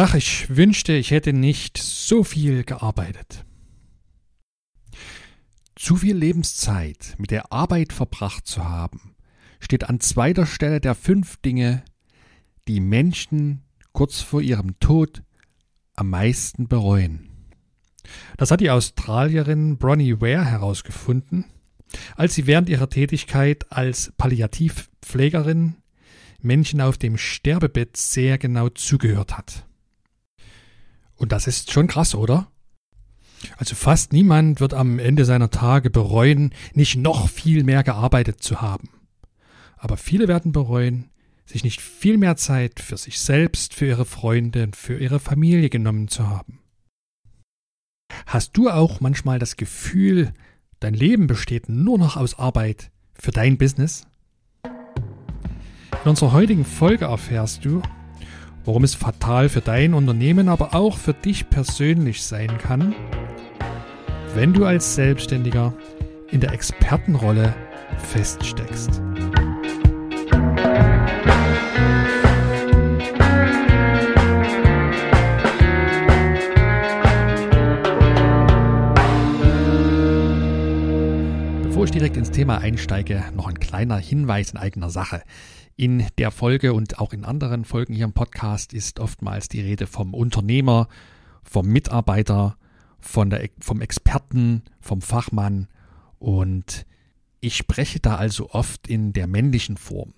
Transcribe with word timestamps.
Ach, 0.00 0.14
ich 0.14 0.54
wünschte, 0.54 0.92
ich 0.92 1.10
hätte 1.10 1.32
nicht 1.32 1.76
so 1.76 2.22
viel 2.22 2.62
gearbeitet. 2.62 3.44
Zu 5.74 5.96
viel 5.96 6.16
Lebenszeit 6.16 7.16
mit 7.18 7.32
der 7.32 7.52
Arbeit 7.52 7.92
verbracht 7.92 8.46
zu 8.46 8.64
haben, 8.64 9.16
steht 9.58 9.88
an 9.88 9.98
zweiter 9.98 10.46
Stelle 10.46 10.80
der 10.80 10.94
fünf 10.94 11.38
Dinge, 11.38 11.82
die 12.68 12.78
Menschen 12.78 13.64
kurz 13.90 14.20
vor 14.20 14.40
ihrem 14.40 14.78
Tod 14.78 15.24
am 15.96 16.10
meisten 16.10 16.68
bereuen. 16.68 17.28
Das 18.36 18.52
hat 18.52 18.60
die 18.60 18.70
Australierin 18.70 19.78
Bronnie 19.78 20.20
Ware 20.20 20.44
herausgefunden, 20.44 21.44
als 22.14 22.36
sie 22.36 22.46
während 22.46 22.68
ihrer 22.68 22.88
Tätigkeit 22.88 23.66
als 23.72 24.12
Palliativpflegerin 24.16 25.74
Menschen 26.40 26.80
auf 26.82 26.98
dem 26.98 27.18
Sterbebett 27.18 27.96
sehr 27.96 28.38
genau 28.38 28.68
zugehört 28.68 29.36
hat. 29.36 29.67
Und 31.18 31.32
das 31.32 31.46
ist 31.46 31.72
schon 31.72 31.88
krass, 31.88 32.14
oder? 32.14 32.50
Also 33.56 33.74
fast 33.74 34.12
niemand 34.12 34.60
wird 34.60 34.74
am 34.74 34.98
Ende 34.98 35.24
seiner 35.24 35.50
Tage 35.50 35.90
bereuen, 35.90 36.52
nicht 36.74 36.96
noch 36.96 37.28
viel 37.28 37.64
mehr 37.64 37.82
gearbeitet 37.82 38.42
zu 38.42 38.60
haben. 38.60 38.88
Aber 39.76 39.96
viele 39.96 40.26
werden 40.26 40.52
bereuen, 40.52 41.10
sich 41.44 41.64
nicht 41.64 41.80
viel 41.80 42.18
mehr 42.18 42.36
Zeit 42.36 42.80
für 42.80 42.96
sich 42.96 43.20
selbst, 43.20 43.74
für 43.74 43.86
ihre 43.86 44.04
Freunde 44.04 44.64
und 44.64 44.76
für 44.76 44.98
ihre 44.98 45.20
Familie 45.20 45.70
genommen 45.70 46.08
zu 46.08 46.28
haben. 46.28 46.60
Hast 48.26 48.56
du 48.56 48.70
auch 48.70 49.00
manchmal 49.00 49.38
das 49.38 49.56
Gefühl, 49.56 50.32
dein 50.80 50.94
Leben 50.94 51.26
besteht 51.26 51.68
nur 51.68 51.98
noch 51.98 52.16
aus 52.16 52.38
Arbeit 52.38 52.90
für 53.14 53.30
dein 53.30 53.56
Business? 53.58 54.06
In 54.64 56.10
unserer 56.10 56.32
heutigen 56.32 56.64
Folge 56.64 57.06
erfährst 57.06 57.64
du, 57.64 57.82
warum 58.68 58.84
es 58.84 58.94
fatal 58.94 59.48
für 59.48 59.62
dein 59.62 59.94
Unternehmen, 59.94 60.50
aber 60.50 60.74
auch 60.74 60.98
für 60.98 61.14
dich 61.14 61.48
persönlich 61.48 62.22
sein 62.22 62.58
kann, 62.58 62.94
wenn 64.34 64.52
du 64.52 64.66
als 64.66 64.94
Selbstständiger 64.94 65.72
in 66.30 66.40
der 66.40 66.52
Expertenrolle 66.52 67.54
feststeckst. 67.96 69.00
Bevor 81.78 81.86
ich 81.86 81.92
direkt 81.92 82.16
ins 82.16 82.32
Thema 82.32 82.58
einsteige, 82.58 83.22
noch 83.36 83.46
ein 83.46 83.60
kleiner 83.60 83.98
Hinweis 83.98 84.50
in 84.50 84.56
eigener 84.56 84.90
Sache. 84.90 85.22
In 85.76 86.04
der 86.18 86.32
Folge 86.32 86.72
und 86.72 86.98
auch 86.98 87.12
in 87.12 87.24
anderen 87.24 87.64
Folgen 87.64 87.94
hier 87.94 88.06
im 88.06 88.12
Podcast 88.12 88.74
ist 88.74 88.98
oftmals 88.98 89.46
die 89.48 89.60
Rede 89.60 89.86
vom 89.86 90.12
Unternehmer, 90.12 90.88
vom 91.44 91.68
Mitarbeiter, 91.68 92.56
von 92.98 93.30
der, 93.30 93.48
vom 93.60 93.80
Experten, 93.80 94.62
vom 94.80 95.02
Fachmann 95.02 95.68
und 96.18 96.84
ich 97.38 97.56
spreche 97.56 98.00
da 98.00 98.16
also 98.16 98.50
oft 98.50 98.88
in 98.88 99.12
der 99.12 99.28
männlichen 99.28 99.76
Form. 99.76 100.14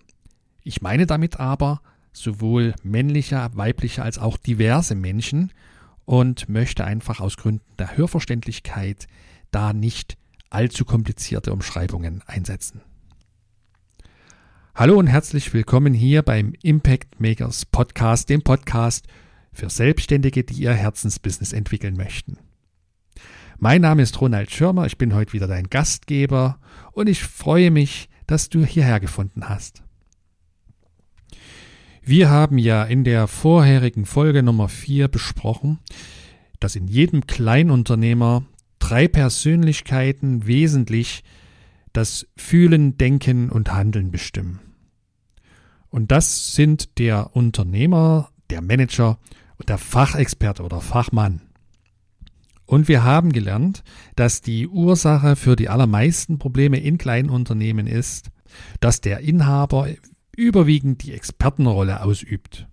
Ich 0.65 0.81
meine 0.81 1.05
damit 1.05 1.41
aber 1.41 1.83
sowohl 2.15 2.75
männliche, 2.83 3.51
weibliche 3.53 4.03
als 4.03 4.17
auch 4.17 4.39
diverse 4.39 4.95
Menschen 4.95 5.53
und 6.07 6.49
möchte 6.49 6.87
einfach 6.87 7.21
aus 7.21 7.37
Gründen 7.37 7.77
der 7.79 7.99
Hörverständlichkeit 7.99 9.09
da 9.51 9.75
nicht 9.75 10.17
allzu 10.51 10.85
komplizierte 10.85 11.53
Umschreibungen 11.53 12.23
einsetzen. 12.27 12.83
Hallo 14.75 14.99
und 14.99 15.07
herzlich 15.07 15.53
willkommen 15.55 15.95
hier 15.95 16.23
beim 16.23 16.55
Impact 16.63 17.21
Makers 17.21 17.67
Podcast, 17.67 18.29
dem 18.29 18.43
Podcast 18.43 19.07
für 19.53 19.71
Selbstständige, 19.71 20.43
die 20.43 20.55
ihr 20.63 20.73
Herzensbusiness 20.73 21.53
entwickeln 21.53 21.97
möchten. 21.97 22.39
Mein 23.59 23.83
Name 23.83 24.03
ist 24.03 24.21
Ronald 24.21 24.51
Schirmer, 24.51 24.87
ich 24.87 24.99
bin 24.99 25.15
heute 25.15 25.35
wieder 25.35 25.47
dein 25.47 25.71
Gastgeber 25.71 26.59
und 26.93 27.09
ich 27.09 27.23
freue 27.23 27.71
mich, 27.71 28.09
dass 28.27 28.49
du 28.49 28.65
hierher 28.65 28.99
gefunden 28.99 29.49
hast. 29.49 29.83
Wir 32.03 32.29
haben 32.29 32.59
ja 32.59 32.83
in 32.85 33.05
der 33.05 33.29
vorherigen 33.29 34.05
Folge 34.05 34.43
Nummer 34.43 34.69
4 34.69 35.07
besprochen, 35.09 35.79
dass 36.59 36.75
in 36.75 36.89
jedem 36.89 37.27
Kleinunternehmer 37.27 38.45
drei 38.81 39.07
Persönlichkeiten 39.07 40.47
wesentlich 40.47 41.23
das 41.93 42.27
Fühlen, 42.37 42.99
Denken 42.99 43.51
und 43.51 43.73
Handeln 43.73 44.11
bestimmen. 44.11 44.59
Und 45.89 46.11
das 46.11 46.55
sind 46.55 46.99
der 46.99 47.35
Unternehmer, 47.37 48.31
der 48.49 48.63
Manager 48.63 49.19
und 49.59 49.69
der 49.69 49.79
Fachexperte 49.79 50.63
oder 50.63 50.81
Fachmann. 50.81 51.43
Und 52.67 52.87
wir 52.87 53.03
haben 53.03 53.33
gelernt, 53.33 53.83
dass 54.15 54.43
die 54.43 54.69
Ursache 54.69 55.35
für 55.35 55.57
die 55.57 55.69
allermeisten 55.69 56.39
Probleme 56.39 56.79
in 56.79 56.99
kleinen 56.99 57.29
Unternehmen 57.29 57.89
ist, 57.89 58.31
dass 58.79 59.01
der 59.01 59.21
Inhaber 59.21 59.89
überwiegend 60.37 61.03
die 61.03 61.13
Expertenrolle 61.13 62.03
ausübt. 62.03 62.69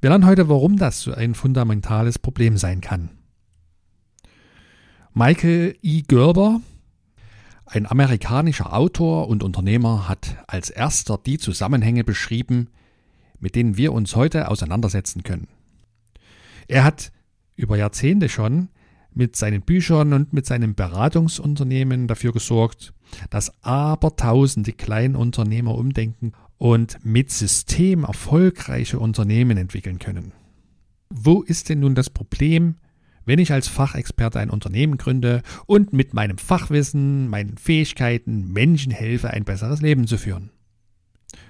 Wir 0.00 0.10
lernen 0.10 0.26
heute, 0.26 0.48
warum 0.48 0.78
das 0.78 1.02
so 1.02 1.12
ein 1.12 1.34
fundamentales 1.34 2.18
Problem 2.18 2.56
sein 2.56 2.80
kann. 2.80 3.10
Michael 5.18 5.78
E. 5.80 6.02
Gerber, 6.02 6.60
ein 7.64 7.86
amerikanischer 7.86 8.74
Autor 8.74 9.28
und 9.28 9.42
Unternehmer, 9.42 10.10
hat 10.10 10.44
als 10.46 10.68
erster 10.68 11.16
die 11.16 11.38
Zusammenhänge 11.38 12.04
beschrieben, 12.04 12.68
mit 13.40 13.54
denen 13.54 13.78
wir 13.78 13.94
uns 13.94 14.14
heute 14.14 14.50
auseinandersetzen 14.50 15.22
können. 15.22 15.48
Er 16.68 16.84
hat 16.84 17.12
über 17.54 17.78
Jahrzehnte 17.78 18.28
schon 18.28 18.68
mit 19.10 19.36
seinen 19.36 19.62
Büchern 19.62 20.12
und 20.12 20.34
mit 20.34 20.44
seinem 20.44 20.74
Beratungsunternehmen 20.74 22.08
dafür 22.08 22.34
gesorgt, 22.34 22.92
dass 23.30 23.64
abertausende 23.64 24.72
Kleinunternehmer 24.72 25.74
umdenken 25.74 26.32
und 26.58 26.98
mit 27.06 27.30
System 27.30 28.04
erfolgreiche 28.04 28.98
Unternehmen 28.98 29.56
entwickeln 29.56 29.98
können. 29.98 30.32
Wo 31.08 31.40
ist 31.40 31.70
denn 31.70 31.80
nun 31.80 31.94
das 31.94 32.10
Problem, 32.10 32.74
wenn 33.26 33.38
ich 33.38 33.52
als 33.52 33.68
Fachexperte 33.68 34.38
ein 34.38 34.50
Unternehmen 34.50 34.96
gründe 34.96 35.42
und 35.66 35.92
mit 35.92 36.14
meinem 36.14 36.38
Fachwissen, 36.38 37.28
meinen 37.28 37.58
Fähigkeiten 37.58 38.52
Menschen 38.52 38.92
helfe, 38.92 39.30
ein 39.30 39.44
besseres 39.44 39.82
Leben 39.82 40.06
zu 40.06 40.16
führen? 40.16 40.50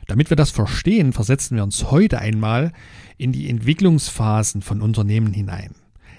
Damit 0.06 0.30
wir 0.30 0.36
das 0.36 0.50
verstehen, 0.50 1.12
versetzen 1.12 1.56
wir 1.56 1.62
uns 1.62 1.90
heute 1.90 2.18
einmal 2.18 2.72
in 3.18 3.32
die 3.32 3.48
Entwicklungsphasen 3.48 4.62
von 4.62 4.80
Unternehmen 4.80 5.32
hinein. 5.32 5.74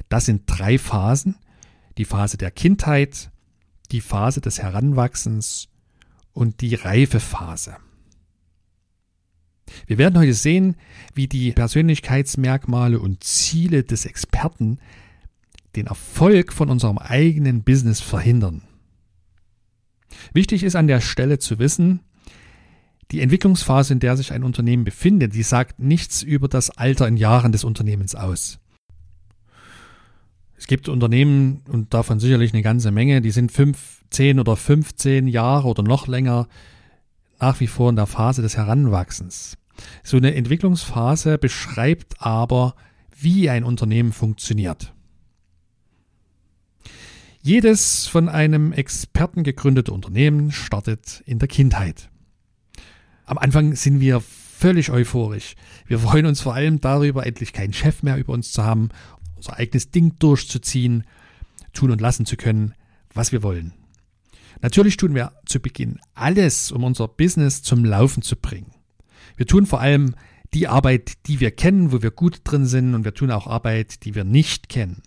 Das 0.10 0.26
sind 0.26 0.44
drei 0.46 0.78
Phasen. 0.78 1.36
Die 1.98 2.06
Phase 2.06 2.38
der 2.38 2.52
Kindheit, 2.52 3.32
die 3.92 4.02
Phase 4.02 4.40
des 4.40 4.62
Heranwachsens 4.62 5.68
und 6.32 6.62
die 6.62 6.76
Reifephase. 6.76 7.78
Wir 9.88 9.98
werden 9.98 10.18
heute 10.20 10.34
sehen, 10.34 10.76
wie 11.14 11.28
die 11.28 11.52
Persönlichkeitsmerkmale 11.52 13.00
und 13.00 13.24
Ziele 13.24 13.84
des 13.84 14.06
Experten 14.06 14.80
den 15.78 15.88
Erfolg 15.88 16.52
von 16.52 16.70
unserem 16.70 16.98
eigenen 16.98 17.64
Business 17.64 18.02
verhindern. 18.02 18.64
Wichtig 20.34 20.64
ist 20.64 20.76
an 20.76 20.88
der 20.88 21.02
Stelle 21.02 21.40
zu 21.40 21.60
wissen, 21.60 22.02
die 23.12 23.22
Entwicklungsphase, 23.22 23.94
in 23.94 24.00
der 24.00 24.18
sich 24.18 24.34
ein 24.34 24.44
Unternehmen 24.44 24.84
befindet, 24.84 25.34
die 25.34 25.44
sagt 25.44 25.80
nichts 25.80 26.24
über 26.24 26.48
das 26.50 26.70
Alter 26.72 27.08
in 27.08 27.16
Jahren 27.16 27.52
des 27.52 27.64
Unternehmens 27.64 28.16
aus. 28.16 28.60
Es 30.58 30.68
gibt 30.68 30.90
Unternehmen 30.90 31.62
und 31.70 31.94
davon 31.94 32.20
sicherlich 32.20 32.54
eine 32.54 32.64
ganze 32.64 32.92
Menge, 32.92 33.22
die 33.22 33.32
sind 33.32 33.52
fünf, 33.52 34.04
zehn 34.10 34.40
oder 34.40 34.56
15 34.56 35.28
Jahre 35.28 35.68
oder 35.68 35.84
noch 35.84 36.08
länger 36.08 36.48
nach 37.40 37.60
wie 37.60 37.68
vor 37.68 37.92
in 37.92 37.96
der 37.96 38.08
Phase 38.08 38.42
des 38.42 38.58
Heranwachsens. 38.58 39.58
So 40.04 40.18
eine 40.18 40.34
Entwicklungsphase 40.34 41.38
beschreibt 41.38 42.16
aber, 42.20 42.76
wie 43.16 43.50
ein 43.50 43.64
Unternehmen 43.64 44.12
funktioniert. 44.12 44.94
Jedes 47.42 48.08
von 48.08 48.30
einem 48.30 48.74
Experten 48.74 49.44
gegründete 49.44 49.94
Unternehmen 49.94 50.52
startet 50.52 51.24
in 51.26 51.40
der 51.40 51.48
Kindheit. 51.48 52.10
Am 53.26 53.38
Anfang 53.38 53.76
sind 53.76 54.00
wir 54.00 54.22
völlig 54.22 54.90
euphorisch. 54.90 55.56
Wir 55.86 56.00
freuen 56.00 56.26
uns 56.26 56.42
vor 56.42 56.56
allem 56.56 56.82
darüber, 56.82 57.26
endlich 57.26 57.54
keinen 57.54 57.74
Chef 57.74 58.04
mehr 58.04 58.18
über 58.18 58.34
uns 58.34 58.52
zu 58.52 58.64
haben 58.64 58.90
unser 59.38 59.58
eigenes 59.58 59.92
Ding 59.92 60.16
durchzuziehen, 60.20 61.06
tun 61.74 61.92
und 61.92 62.02
lassen 62.02 62.26
zu 62.26 62.36
können, 62.36 62.74
was 63.14 63.32
wir 63.32 63.44
wollen. 63.44 63.74
Natürlich 64.62 64.98
tun 64.98 65.16
wir 65.16 65.34
zu 65.46 65.60
Beginn 65.60 66.00
alles, 66.16 66.72
um 66.72 66.84
unser 66.84 67.08
Business 67.08 67.62
zum 67.62 67.86
Laufen 67.86 68.24
zu 68.24 68.36
bringen. 68.36 68.72
Wir 69.36 69.46
tun 69.46 69.68
vor 69.68 69.80
allem 69.80 70.16
die 70.54 70.68
Arbeit, 70.68 71.28
die 71.28 71.40
wir 71.40 71.52
kennen, 71.52 71.92
wo 71.92 72.02
wir 72.02 72.10
gut 72.10 72.42
drin 72.44 72.66
sind, 72.66 72.96
und 72.96 73.06
wir 73.06 73.14
tun 73.14 73.30
auch 73.30 73.46
Arbeit, 73.46 74.04
die 74.04 74.16
wir 74.16 74.24
nicht 74.24 74.70
kennen. 74.70 75.04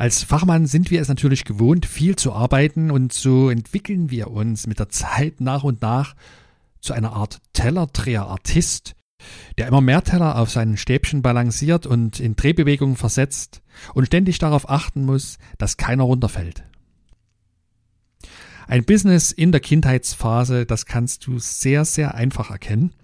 Als 0.00 0.22
Fachmann 0.22 0.64
sind 0.64 0.90
wir 0.90 1.02
es 1.02 1.08
natürlich 1.08 1.44
gewohnt, 1.44 1.84
viel 1.84 2.16
zu 2.16 2.32
arbeiten, 2.32 2.90
und 2.90 3.12
so 3.12 3.50
entwickeln 3.50 4.10
wir 4.10 4.30
uns 4.30 4.66
mit 4.66 4.78
der 4.78 4.88
Zeit 4.88 5.42
nach 5.42 5.62
und 5.62 5.82
nach 5.82 6.16
zu 6.80 6.94
einer 6.94 7.12
Art 7.12 7.42
Tellerdreher-Artist, 7.52 8.94
der 9.58 9.68
immer 9.68 9.82
mehr 9.82 10.02
Teller 10.02 10.38
auf 10.38 10.50
seinen 10.50 10.78
Stäbchen 10.78 11.20
balanciert 11.20 11.84
und 11.84 12.18
in 12.18 12.34
Drehbewegungen 12.34 12.96
versetzt 12.96 13.60
und 13.92 14.06
ständig 14.06 14.38
darauf 14.38 14.70
achten 14.70 15.04
muss, 15.04 15.36
dass 15.58 15.76
keiner 15.76 16.04
runterfällt. 16.04 16.64
Ein 18.68 18.86
Business 18.86 19.32
in 19.32 19.52
der 19.52 19.60
Kindheitsphase, 19.60 20.64
das 20.64 20.86
kannst 20.86 21.26
du 21.26 21.38
sehr, 21.38 21.84
sehr 21.84 22.14
einfach 22.14 22.50
erkennen, 22.50 22.94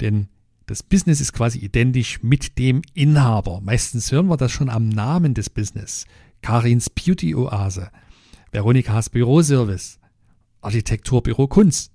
denn 0.00 0.28
das 0.72 0.82
Business 0.82 1.20
ist 1.20 1.34
quasi 1.34 1.58
identisch 1.58 2.22
mit 2.22 2.56
dem 2.58 2.80
Inhaber. 2.94 3.60
Meistens 3.60 4.10
hören 4.10 4.28
wir 4.28 4.38
das 4.38 4.52
schon 4.52 4.70
am 4.70 4.88
Namen 4.88 5.34
des 5.34 5.50
Business. 5.50 6.06
Karins 6.40 6.88
Beauty 6.88 7.34
Oase, 7.34 7.90
Veronikas 8.52 9.10
Büroservice, 9.10 9.98
Architekturbüro 10.62 11.46
Kunst. 11.46 11.92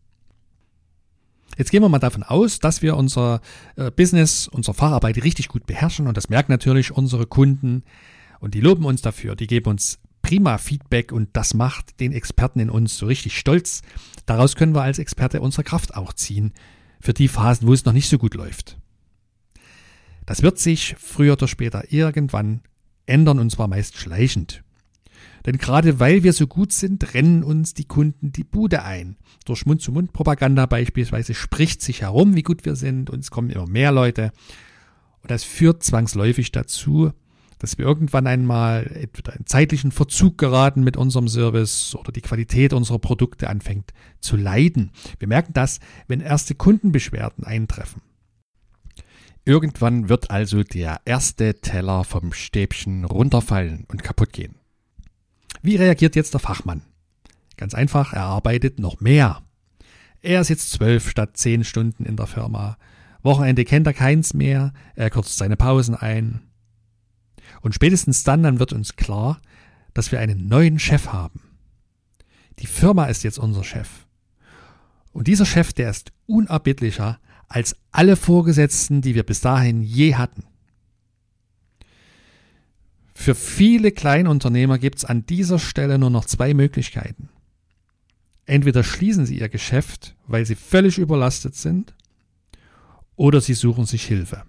Jetzt 1.58 1.72
gehen 1.72 1.82
wir 1.82 1.90
mal 1.90 1.98
davon 1.98 2.22
aus, 2.22 2.60
dass 2.60 2.84
wir 2.84 2.96
unser 2.98 3.42
äh, 3.78 3.90
Business, 3.90 4.48
unsere 4.48 4.76
Facharbeit 4.76 5.24
richtig 5.24 5.48
gut 5.48 5.66
beherrschen 5.66 6.06
und 6.06 6.16
das 6.16 6.30
merken 6.30 6.52
natürlich 6.52 6.92
unsere 6.92 7.26
Kunden 7.26 7.82
und 8.40 8.54
die 8.54 8.62
loben 8.62 8.86
uns 8.86 9.02
dafür, 9.02 9.36
die 9.36 9.48
geben 9.48 9.72
uns 9.72 9.98
prima 10.22 10.60
Feedback 10.60 11.12
und 11.12 11.30
das 11.34 11.56
macht 11.56 12.00
den 12.00 12.12
Experten 12.12 12.60
in 12.60 12.70
uns 12.70 12.96
so 12.96 13.08
richtig 13.08 13.40
stolz. 13.40 13.82
Daraus 14.28 14.56
können 14.56 14.76
wir 14.76 14.84
als 14.84 15.00
Experte 15.00 15.42
unsere 15.42 15.64
Kraft 15.64 15.96
auch 15.96 16.14
ziehen 16.14 16.54
für 17.00 17.14
die 17.14 17.28
Phasen, 17.28 17.68
wo 17.68 17.74
es 17.74 17.86
noch 17.86 17.94
nicht 17.94 18.10
so 18.10 18.18
gut 18.18 18.34
läuft. 18.34 18.78
Das 20.26 20.42
wird 20.42 20.60
sich 20.60 20.96
früher 21.00 21.34
oder 21.34 21.48
später 21.48 21.92
irgendwann 21.92 22.62
ändern 23.06 23.40
und 23.40 23.50
zwar 23.50 23.68
meist 23.68 23.98
schleichend. 23.98 24.64
Denn 25.46 25.58
gerade 25.58 26.02
weil 26.02 26.24
wir 26.24 26.34
so 26.34 26.46
gut 26.46 26.74
sind, 26.74 27.14
rennen 27.14 27.44
uns 27.44 27.74
die 27.74 27.86
Kunden 27.86 28.34
die 28.34 28.44
Bude 28.44 28.84
ein. 28.84 29.16
Durch 29.46 29.66
Mund-zu-Mund-Propaganda 29.66 30.66
beispielsweise 30.66 31.34
spricht 31.34 31.82
sich 31.82 32.02
herum, 32.02 32.36
wie 32.36 32.44
gut 32.44 32.66
wir 32.66 32.76
sind 32.76 33.10
und 33.10 33.22
es 33.22 33.32
kommen 33.32 33.50
immer 33.50 33.68
mehr 33.68 33.94
Leute. 33.94 34.34
Und 35.22 35.32
das 35.32 35.46
führt 35.46 35.84
zwangsläufig 35.84 36.52
dazu, 36.52 37.14
dass 37.60 37.78
wir 37.78 37.86
irgendwann 37.86 38.28
einmal 38.28 38.86
entweder 38.94 39.36
in 39.36 39.46
zeitlichen 39.46 39.92
Verzug 39.92 40.38
geraten 40.38 40.84
mit 40.84 40.98
unserem 40.98 41.28
Service 41.28 41.96
oder 41.96 42.12
die 42.12 42.22
Qualität 42.22 42.74
unserer 42.74 43.00
Produkte 43.00 43.50
anfängt 43.50 43.94
zu 44.20 44.36
leiden. 44.36 44.92
Wir 45.20 45.28
merken 45.28 45.54
das, 45.54 45.80
wenn 46.08 46.22
erste 46.22 46.56
Kundenbeschwerden 46.56 47.44
eintreffen. 47.44 48.02
Irgendwann 49.46 50.10
wird 50.10 50.30
also 50.30 50.64
der 50.64 51.00
erste 51.06 51.62
Teller 51.62 52.04
vom 52.04 52.34
Stäbchen 52.34 53.06
runterfallen 53.06 53.86
und 53.88 54.04
kaputt 54.04 54.34
gehen. 54.34 54.56
Wie 55.62 55.78
reagiert 55.78 56.16
jetzt 56.16 56.34
der 56.34 56.42
Fachmann? 56.42 56.82
Ganz 57.56 57.74
einfach, 57.74 58.14
er 58.14 58.24
arbeitet 58.24 58.78
noch 58.80 59.00
mehr. 59.00 59.42
Er 60.22 60.44
sitzt 60.44 60.72
zwölf 60.72 61.10
statt 61.10 61.38
zehn 61.38 61.64
Stunden 61.64 62.06
in 62.06 62.18
der 62.18 62.28
Firma. 62.28 62.78
Wochenende 63.24 63.66
kennt 63.66 63.88
er 63.88 63.94
keins 63.94 64.34
mehr, 64.34 64.74
er 64.96 65.10
kürzt 65.10 65.38
seine 65.38 65.56
Pausen 65.56 65.96
ein. 65.96 66.42
Und 67.62 67.74
spätestens 67.74 68.24
dann, 68.24 68.44
dann 68.44 68.60
wird 68.60 68.74
uns 68.74 68.96
klar, 68.96 69.42
dass 69.94 70.12
wir 70.12 70.20
einen 70.20 70.48
neuen 70.48 70.80
Chef 70.80 71.08
haben. 71.08 71.42
Die 72.60 72.68
Firma 72.68 73.06
ist 73.06 73.24
jetzt 73.24 73.40
unser 73.40 73.64
Chef. 73.64 73.90
Und 75.12 75.28
dieser 75.28 75.46
Chef, 75.46 75.74
der 75.74 75.90
ist 75.90 76.12
unerbittlicher 76.26 77.20
als 77.48 77.76
alle 77.92 78.16
Vorgesetzten, 78.16 79.02
die 79.02 79.16
wir 79.16 79.24
bis 79.24 79.42
dahin 79.42 79.82
je 79.82 80.16
hatten. 80.16 80.44
Für 83.14 83.34
viele 83.34 83.92
Kleinunternehmer 83.92 84.78
gibt 84.78 85.00
es 85.00 85.06
an 85.06 85.26
dieser 85.26 85.58
Stelle 85.58 85.98
nur 85.98 86.12
noch 86.12 86.26
zwei 86.26 86.54
Möglichkeiten. 86.54 87.30
Entweder 88.46 88.84
schließen 88.84 89.26
sie 89.26 89.40
ihr 89.40 89.50
Geschäft, 89.50 90.16
weil 90.28 90.46
sie 90.46 90.56
völlig 90.56 90.98
überlastet 91.00 91.56
sind, 91.56 91.96
oder 93.16 93.42
sie 93.42 93.56
suchen 93.56 93.86
sich 93.86 94.06
Hilfe. 94.06 94.44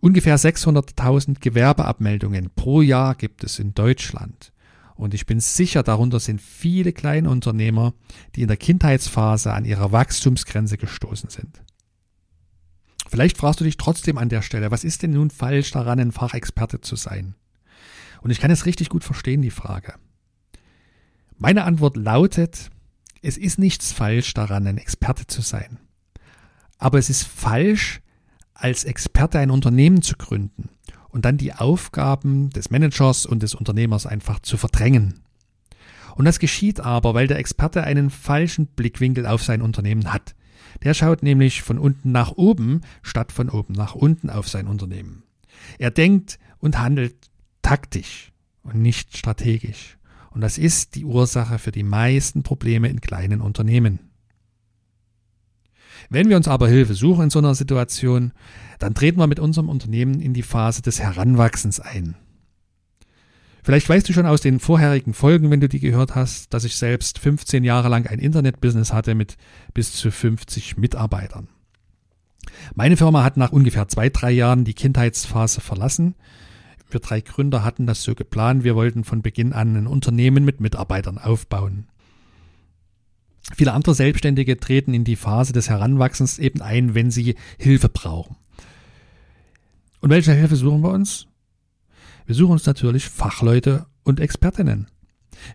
Ungefähr 0.00 0.38
600.000 0.38 1.40
Gewerbeabmeldungen 1.40 2.50
pro 2.54 2.82
Jahr 2.82 3.14
gibt 3.14 3.44
es 3.44 3.58
in 3.58 3.74
Deutschland. 3.74 4.52
Und 4.94 5.14
ich 5.14 5.26
bin 5.26 5.40
sicher, 5.40 5.82
darunter 5.82 6.20
sind 6.20 6.40
viele 6.40 6.92
Kleinunternehmer, 6.92 7.94
die 8.34 8.42
in 8.42 8.48
der 8.48 8.56
Kindheitsphase 8.56 9.52
an 9.52 9.64
ihrer 9.64 9.92
Wachstumsgrenze 9.92 10.78
gestoßen 10.78 11.28
sind. 11.28 11.62
Vielleicht 13.08 13.36
fragst 13.36 13.60
du 13.60 13.64
dich 13.64 13.76
trotzdem 13.76 14.18
an 14.18 14.28
der 14.28 14.42
Stelle, 14.42 14.70
was 14.70 14.84
ist 14.84 15.02
denn 15.02 15.12
nun 15.12 15.30
falsch 15.30 15.70
daran, 15.70 16.00
ein 16.00 16.12
Fachexperte 16.12 16.80
zu 16.80 16.96
sein? 16.96 17.34
Und 18.22 18.30
ich 18.30 18.40
kann 18.40 18.50
es 18.50 18.66
richtig 18.66 18.88
gut 18.88 19.04
verstehen, 19.04 19.42
die 19.42 19.50
Frage. 19.50 19.94
Meine 21.38 21.64
Antwort 21.64 21.96
lautet, 21.96 22.70
es 23.22 23.36
ist 23.36 23.58
nichts 23.58 23.92
falsch 23.92 24.32
daran, 24.34 24.66
ein 24.66 24.78
Experte 24.78 25.26
zu 25.26 25.42
sein. 25.42 25.78
Aber 26.78 26.98
es 26.98 27.10
ist 27.10 27.24
falsch, 27.24 28.00
als 28.58 28.84
Experte 28.84 29.38
ein 29.38 29.50
Unternehmen 29.50 30.02
zu 30.02 30.16
gründen 30.16 30.70
und 31.08 31.24
dann 31.24 31.38
die 31.38 31.52
Aufgaben 31.52 32.50
des 32.50 32.70
Managers 32.70 33.26
und 33.26 33.42
des 33.42 33.54
Unternehmers 33.54 34.06
einfach 34.06 34.40
zu 34.40 34.56
verdrängen. 34.56 35.20
Und 36.14 36.24
das 36.24 36.38
geschieht 36.38 36.80
aber, 36.80 37.14
weil 37.14 37.26
der 37.26 37.38
Experte 37.38 37.84
einen 37.84 38.10
falschen 38.10 38.66
Blickwinkel 38.66 39.26
auf 39.26 39.42
sein 39.42 39.60
Unternehmen 39.62 40.12
hat. 40.12 40.34
Der 40.82 40.94
schaut 40.94 41.22
nämlich 41.22 41.62
von 41.62 41.78
unten 41.78 42.12
nach 42.12 42.32
oben 42.32 42.80
statt 43.02 43.32
von 43.32 43.48
oben 43.48 43.74
nach 43.74 43.94
unten 43.94 44.30
auf 44.30 44.48
sein 44.48 44.66
Unternehmen. 44.66 45.22
Er 45.78 45.90
denkt 45.90 46.38
und 46.58 46.78
handelt 46.78 47.14
taktisch 47.62 48.32
und 48.62 48.76
nicht 48.76 49.16
strategisch. 49.16 49.96
Und 50.30 50.40
das 50.42 50.58
ist 50.58 50.94
die 50.94 51.04
Ursache 51.04 51.58
für 51.58 51.72
die 51.72 51.82
meisten 51.82 52.42
Probleme 52.42 52.88
in 52.88 53.00
kleinen 53.00 53.40
Unternehmen. 53.40 54.00
Wenn 56.08 56.28
wir 56.28 56.36
uns 56.36 56.48
aber 56.48 56.68
Hilfe 56.68 56.94
suchen 56.94 57.24
in 57.24 57.30
so 57.30 57.38
einer 57.38 57.54
Situation, 57.54 58.32
dann 58.78 58.94
treten 58.94 59.18
wir 59.18 59.26
mit 59.26 59.40
unserem 59.40 59.68
Unternehmen 59.68 60.20
in 60.20 60.34
die 60.34 60.42
Phase 60.42 60.82
des 60.82 61.00
Heranwachsens 61.00 61.80
ein. 61.80 62.16
Vielleicht 63.62 63.88
weißt 63.88 64.08
du 64.08 64.12
schon 64.12 64.26
aus 64.26 64.40
den 64.40 64.60
vorherigen 64.60 65.12
Folgen, 65.12 65.50
wenn 65.50 65.60
du 65.60 65.68
die 65.68 65.80
gehört 65.80 66.14
hast, 66.14 66.54
dass 66.54 66.62
ich 66.62 66.76
selbst 66.76 67.18
15 67.18 67.64
Jahre 67.64 67.88
lang 67.88 68.06
ein 68.06 68.20
Internetbusiness 68.20 68.92
hatte 68.92 69.16
mit 69.16 69.36
bis 69.74 69.92
zu 69.92 70.12
50 70.12 70.76
Mitarbeitern. 70.76 71.48
Meine 72.76 72.96
Firma 72.96 73.24
hat 73.24 73.36
nach 73.36 73.50
ungefähr 73.50 73.88
zwei, 73.88 74.08
drei 74.08 74.30
Jahren 74.30 74.64
die 74.64 74.74
Kindheitsphase 74.74 75.60
verlassen. 75.60 76.14
Wir 76.90 77.00
drei 77.00 77.20
Gründer 77.20 77.64
hatten 77.64 77.86
das 77.86 78.04
so 78.04 78.14
geplant. 78.14 78.62
Wir 78.62 78.76
wollten 78.76 79.02
von 79.02 79.22
Beginn 79.22 79.52
an 79.52 79.76
ein 79.76 79.86
Unternehmen 79.88 80.44
mit 80.44 80.60
Mitarbeitern 80.60 81.18
aufbauen. 81.18 81.88
Viele 83.54 83.72
andere 83.72 83.94
Selbstständige 83.94 84.58
treten 84.58 84.92
in 84.92 85.04
die 85.04 85.16
Phase 85.16 85.52
des 85.52 85.70
Heranwachsens 85.70 86.38
eben 86.38 86.62
ein, 86.62 86.94
wenn 86.94 87.10
sie 87.10 87.36
Hilfe 87.58 87.88
brauchen. 87.88 88.36
Und 90.00 90.10
welche 90.10 90.32
Hilfe 90.32 90.56
suchen 90.56 90.82
wir 90.82 90.90
uns? 90.90 91.26
Wir 92.26 92.34
suchen 92.34 92.52
uns 92.52 92.66
natürlich 92.66 93.08
Fachleute 93.08 93.86
und 94.02 94.20
Expertinnen. 94.20 94.88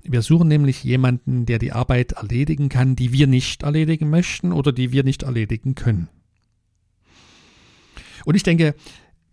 Wir 0.04 0.22
suchen 0.22 0.48
nämlich 0.48 0.84
jemanden, 0.84 1.46
der 1.46 1.60
die 1.60 1.74
Arbeit 1.74 2.13
erledigen 2.13 2.70
kann, 2.70 2.96
die 2.96 3.12
wir 3.12 3.27
nicht 3.27 3.63
erledigen 3.63 4.10
möchten 4.10 4.51
oder 4.54 4.72
die 4.72 4.92
wir 4.92 5.04
nicht 5.04 5.24
erledigen 5.24 5.75
können. 5.75 6.08
Und 8.24 8.36
ich 8.36 8.44
denke, 8.44 8.75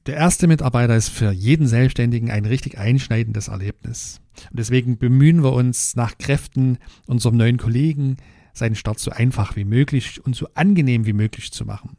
der 0.06 0.16
erste 0.16 0.47
Mitarbeiter 0.47 0.97
ist 0.97 1.11
für 1.11 1.30
jeden 1.30 1.66
Selbstständigen 1.66 2.30
ein 2.30 2.47
richtig 2.47 2.78
einschneidendes 2.78 3.49
Erlebnis. 3.49 4.21
Und 4.50 4.59
deswegen 4.59 4.99
bemühen 4.99 5.42
wir 5.42 5.52
uns 5.52 5.97
nach 5.97 6.16
Kräften, 6.16 6.78
unserem 7.06 7.37
neuen 7.37 7.59
Kollegen 7.59 8.16
seinen 8.52 8.75
Start 8.75 8.99
so 8.99 9.11
einfach 9.11 9.57
wie 9.57 9.64
möglich 9.64 10.25
und 10.25 10.37
so 10.37 10.49
angenehm 10.55 11.07
wie 11.07 11.12
möglich 11.12 11.52
zu 11.52 11.64
machen. 11.64 11.97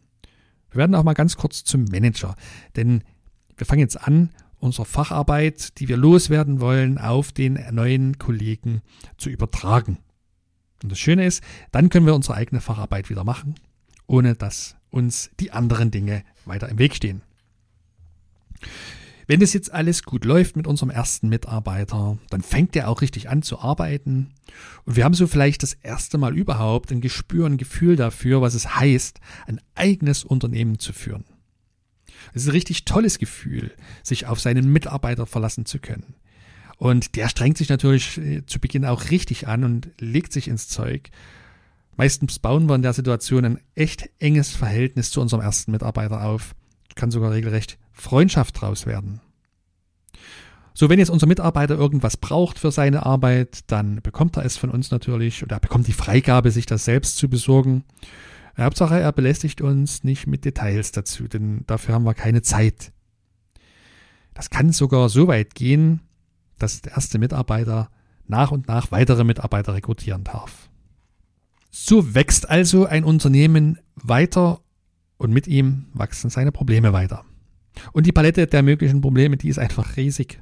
Wir 0.71 0.79
werden 0.79 0.95
auch 0.95 1.03
mal 1.03 1.13
ganz 1.13 1.37
kurz 1.37 1.63
zum 1.63 1.85
Manager, 1.85 2.35
denn 2.75 3.03
wir 3.57 3.65
fangen 3.65 3.81
jetzt 3.81 4.01
an 4.01 4.29
unsere 4.59 4.85
Facharbeit, 4.85 5.79
die 5.79 5.87
wir 5.87 5.97
loswerden 5.97 6.59
wollen, 6.59 6.97
auf 6.97 7.31
den 7.31 7.59
neuen 7.71 8.17
Kollegen 8.17 8.81
zu 9.17 9.29
übertragen. 9.29 9.97
Und 10.83 10.91
das 10.91 10.99
Schöne 10.99 11.25
ist, 11.25 11.43
dann 11.71 11.89
können 11.89 12.05
wir 12.05 12.15
unsere 12.15 12.35
eigene 12.35 12.61
Facharbeit 12.61 13.09
wieder 13.09 13.23
machen, 13.23 13.55
ohne 14.07 14.35
dass 14.35 14.75
uns 14.89 15.31
die 15.39 15.51
anderen 15.51 15.91
Dinge 15.91 16.23
weiter 16.45 16.69
im 16.69 16.79
Weg 16.79 16.95
stehen. 16.95 17.21
Wenn 19.29 19.41
das 19.41 19.53
jetzt 19.53 19.71
alles 19.71 20.01
gut 20.01 20.25
läuft 20.25 20.55
mit 20.55 20.65
unserem 20.65 20.89
ersten 20.89 21.29
Mitarbeiter, 21.29 22.17
dann 22.31 22.41
fängt 22.41 22.75
er 22.75 22.87
auch 22.87 23.01
richtig 23.01 23.29
an 23.29 23.43
zu 23.43 23.59
arbeiten. 23.59 24.31
Und 24.85 24.95
wir 24.95 25.05
haben 25.05 25.13
so 25.13 25.27
vielleicht 25.27 25.61
das 25.61 25.73
erste 25.73 26.17
Mal 26.17 26.35
überhaupt 26.35 26.91
ein 26.91 26.99
Gespür, 26.99 27.45
ein 27.45 27.57
Gefühl 27.57 27.95
dafür, 27.95 28.41
was 28.41 28.55
es 28.55 28.75
heißt, 28.75 29.19
ein 29.45 29.61
eigenes 29.75 30.23
Unternehmen 30.23 30.79
zu 30.79 30.93
führen. 30.93 31.25
Es 32.33 32.41
ist 32.41 32.47
ein 32.47 32.53
richtig 32.53 32.85
tolles 32.85 33.19
Gefühl, 33.19 33.71
sich 34.01 34.25
auf 34.25 34.39
seinen 34.39 34.73
Mitarbeiter 34.73 35.27
verlassen 35.27 35.67
zu 35.67 35.77
können. 35.77 36.15
Und 36.77 37.15
der 37.15 37.29
strengt 37.29 37.59
sich 37.59 37.69
natürlich 37.69 38.17
äh, 38.17 38.47
zu 38.47 38.59
Beginn 38.59 38.83
auch 38.83 39.11
richtig 39.11 39.47
an 39.47 39.63
und 39.63 39.89
legt 39.99 40.33
sich 40.33 40.47
ins 40.47 40.69
Zeug. 40.69 41.11
Meistens 41.97 42.39
bauen 42.39 42.67
wir 42.67 42.73
in 42.73 42.81
der 42.81 42.93
Situation 42.93 43.45
ein 43.45 43.59
echt 43.75 44.09
enges 44.17 44.55
Verhältnis 44.55 45.11
zu 45.11 45.21
unserem 45.21 45.43
ersten 45.43 45.71
Mitarbeiter 45.71 46.23
auf. 46.23 46.55
Kann 46.95 47.11
sogar 47.11 47.31
regelrecht 47.31 47.77
Freundschaft 47.91 48.59
draus 48.59 48.85
werden. 48.85 49.21
So, 50.73 50.87
wenn 50.89 50.99
jetzt 50.99 51.09
unser 51.09 51.27
Mitarbeiter 51.27 51.75
irgendwas 51.75 52.15
braucht 52.15 52.57
für 52.57 52.71
seine 52.71 53.05
Arbeit, 53.05 53.59
dann 53.67 54.01
bekommt 54.01 54.37
er 54.37 54.45
es 54.45 54.57
von 54.57 54.69
uns 54.69 54.91
natürlich 54.91 55.43
oder 55.43 55.57
er 55.57 55.59
bekommt 55.59 55.87
die 55.87 55.93
Freigabe, 55.93 56.51
sich 56.51 56.65
das 56.65 56.85
selbst 56.85 57.17
zu 57.17 57.29
besorgen. 57.29 57.83
Hauptsache, 58.57 58.99
er 58.99 59.11
belästigt 59.11 59.61
uns 59.61 60.03
nicht 60.03 60.27
mit 60.27 60.45
Details 60.45 60.91
dazu, 60.91 61.27
denn 61.27 61.63
dafür 61.67 61.95
haben 61.95 62.05
wir 62.05 62.13
keine 62.13 62.41
Zeit. 62.41 62.91
Das 64.33 64.49
kann 64.49 64.71
sogar 64.71 65.09
so 65.09 65.27
weit 65.27 65.55
gehen, 65.55 66.01
dass 66.57 66.81
der 66.81 66.93
erste 66.93 67.19
Mitarbeiter 67.19 67.89
nach 68.27 68.51
und 68.51 68.67
nach 68.67 68.91
weitere 68.91 69.23
Mitarbeiter 69.23 69.73
rekrutieren 69.73 70.23
darf. 70.23 70.69
So 71.71 72.15
wächst 72.15 72.49
also 72.49 72.85
ein 72.85 73.03
Unternehmen 73.03 73.79
weiter 73.95 74.61
und 75.19 75.31
mit 75.31 75.47
ihm 75.47 75.85
wachsen 75.93 76.31
seine 76.31 76.51
Probleme 76.51 76.93
weiter. 76.93 77.23
Und 77.91 78.07
die 78.07 78.11
Palette 78.11 78.47
der 78.47 78.63
möglichen 78.63 79.01
Probleme, 79.01 79.37
die 79.37 79.49
ist 79.49 79.59
einfach 79.59 79.95
riesig. 79.95 80.41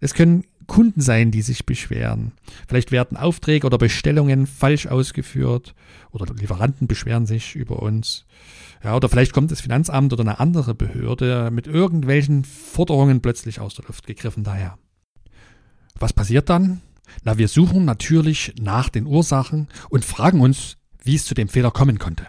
Es 0.00 0.14
können 0.14 0.44
Kunden 0.66 1.00
sein, 1.00 1.30
die 1.30 1.42
sich 1.42 1.66
beschweren. 1.66 2.32
Vielleicht 2.66 2.92
werden 2.92 3.16
Aufträge 3.16 3.66
oder 3.66 3.76
Bestellungen 3.76 4.46
falsch 4.46 4.86
ausgeführt 4.86 5.74
oder 6.10 6.32
Lieferanten 6.34 6.86
beschweren 6.86 7.26
sich 7.26 7.54
über 7.54 7.82
uns. 7.82 8.24
Ja, 8.82 8.96
oder 8.96 9.08
vielleicht 9.08 9.32
kommt 9.32 9.50
das 9.50 9.60
Finanzamt 9.60 10.12
oder 10.12 10.22
eine 10.22 10.40
andere 10.40 10.74
Behörde 10.74 11.50
mit 11.50 11.66
irgendwelchen 11.66 12.44
Forderungen 12.44 13.20
plötzlich 13.20 13.60
aus 13.60 13.74
der 13.74 13.84
Luft 13.86 14.06
gegriffen 14.06 14.44
daher. 14.44 14.78
Was 15.98 16.12
passiert 16.12 16.48
dann? 16.48 16.80
Na, 17.24 17.36
wir 17.36 17.48
suchen 17.48 17.84
natürlich 17.84 18.54
nach 18.60 18.88
den 18.88 19.06
Ursachen 19.06 19.68
und 19.90 20.04
fragen 20.04 20.40
uns, 20.40 20.78
wie 21.02 21.16
es 21.16 21.24
zu 21.24 21.34
dem 21.34 21.48
Fehler 21.48 21.72
kommen 21.72 21.98
konnte. 21.98 22.28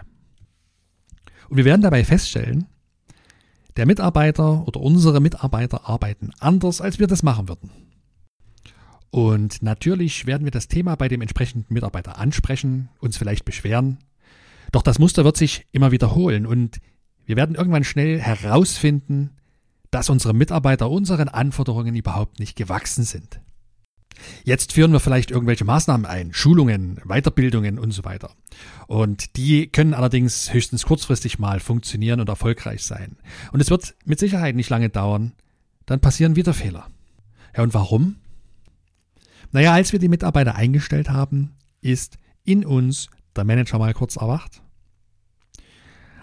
Und 1.52 1.58
wir 1.58 1.66
werden 1.66 1.82
dabei 1.82 2.02
feststellen, 2.02 2.64
der 3.76 3.84
Mitarbeiter 3.84 4.66
oder 4.66 4.80
unsere 4.80 5.20
Mitarbeiter 5.20 5.86
arbeiten 5.86 6.30
anders, 6.38 6.80
als 6.80 6.98
wir 6.98 7.06
das 7.06 7.22
machen 7.22 7.46
würden. 7.46 7.68
Und 9.10 9.62
natürlich 9.62 10.24
werden 10.24 10.44
wir 10.44 10.50
das 10.50 10.68
Thema 10.68 10.94
bei 10.94 11.08
dem 11.08 11.20
entsprechenden 11.20 11.74
Mitarbeiter 11.74 12.16
ansprechen, 12.16 12.88
uns 13.00 13.18
vielleicht 13.18 13.44
beschweren. 13.44 13.98
Doch 14.72 14.80
das 14.80 14.98
Muster 14.98 15.26
wird 15.26 15.36
sich 15.36 15.66
immer 15.72 15.92
wiederholen 15.92 16.46
und 16.46 16.80
wir 17.26 17.36
werden 17.36 17.54
irgendwann 17.54 17.84
schnell 17.84 18.18
herausfinden, 18.18 19.32
dass 19.90 20.08
unsere 20.08 20.32
Mitarbeiter 20.32 20.88
unseren 20.88 21.28
Anforderungen 21.28 21.94
überhaupt 21.94 22.40
nicht 22.40 22.56
gewachsen 22.56 23.04
sind. 23.04 23.42
Jetzt 24.44 24.72
führen 24.72 24.92
wir 24.92 25.00
vielleicht 25.00 25.30
irgendwelche 25.30 25.64
Maßnahmen 25.64 26.06
ein, 26.06 26.32
Schulungen, 26.32 27.00
Weiterbildungen 27.04 27.78
und 27.78 27.92
so 27.92 28.04
weiter. 28.04 28.30
Und 28.86 29.36
die 29.36 29.68
können 29.68 29.94
allerdings 29.94 30.52
höchstens 30.52 30.84
kurzfristig 30.84 31.38
mal 31.38 31.60
funktionieren 31.60 32.20
und 32.20 32.28
erfolgreich 32.28 32.84
sein. 32.84 33.16
Und 33.52 33.60
es 33.60 33.70
wird 33.70 33.94
mit 34.04 34.18
Sicherheit 34.18 34.56
nicht 34.56 34.70
lange 34.70 34.88
dauern, 34.88 35.32
dann 35.86 36.00
passieren 36.00 36.36
wieder 36.36 36.54
Fehler. 36.54 36.88
Ja, 37.56 37.62
und 37.62 37.74
warum? 37.74 38.16
Naja, 39.50 39.72
als 39.72 39.92
wir 39.92 39.98
die 39.98 40.08
Mitarbeiter 40.08 40.54
eingestellt 40.54 41.10
haben, 41.10 41.54
ist 41.80 42.18
in 42.44 42.64
uns 42.64 43.08
der 43.36 43.44
Manager 43.44 43.78
mal 43.78 43.94
kurz 43.94 44.16
erwacht. 44.16 44.62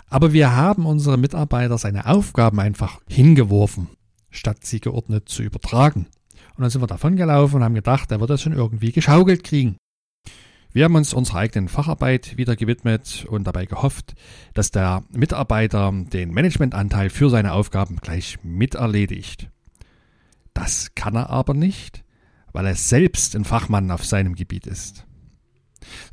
Aber 0.08 0.34
wir 0.34 0.56
haben 0.56 0.86
unsere 0.86 1.18
Mitarbeiter 1.18 1.78
seine 1.78 2.08
Aufgaben 2.08 2.60
einfach 2.60 3.00
hingeworfen, 3.08 3.90
statt 4.32 4.66
sie 4.66 4.80
geordnet 4.80 5.30
zu 5.30 5.44
übertragen. 5.44 6.08
Und 6.56 6.62
dann 6.62 6.70
sind 6.70 6.82
wir 6.82 6.88
davon 6.88 7.16
gelaufen 7.16 7.58
und 7.58 7.64
haben 7.64 7.76
gedacht, 7.76 8.12
er 8.12 8.20
wird 8.20 8.30
das 8.30 8.42
schon 8.42 8.54
irgendwie 8.54 8.92
geschaukelt 8.92 9.44
kriegen. 9.44 9.78
Wir 10.72 10.86
haben 10.86 10.96
uns 10.96 11.14
unserer 11.14 11.40
eigenen 11.40 11.68
Facharbeit 11.68 12.38
wieder 12.38 12.56
gewidmet 12.56 13.26
und 13.28 13.46
dabei 13.46 13.66
gehofft, 13.66 14.14
dass 14.54 14.70
der 14.70 15.04
Mitarbeiter 15.12 15.92
den 15.92 16.32
Managementanteil 16.32 17.10
für 17.10 17.30
seine 17.32 17.54
Aufgaben 17.54 17.98
gleich 17.98 18.38
miterledigt. 18.44 19.50
Das 20.54 20.94
kann 20.94 21.16
er 21.16 21.32
aber 21.32 21.56
nicht, 21.56 22.04
weil 22.52 22.68
er 22.68 22.76
selbst 22.76 23.36
ein 23.36 23.46
Fachmann 23.46 23.90
auf 23.90 24.06
seinem 24.06 24.36
Gebiet 24.36 24.68
ist. 24.68 25.06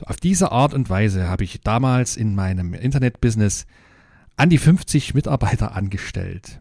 Auf 0.05 0.17
diese 0.17 0.53
Art 0.53 0.73
und 0.73 0.89
Weise 0.89 1.29
habe 1.29 1.45
ich 1.45 1.61
damals 1.61 2.17
in 2.17 2.35
meinem 2.35 2.73
Internetbusiness 2.73 3.67
an 4.37 4.49
die 4.49 4.59
50 4.59 5.15
Mitarbeiter 5.15 5.75
angestellt. 5.75 6.61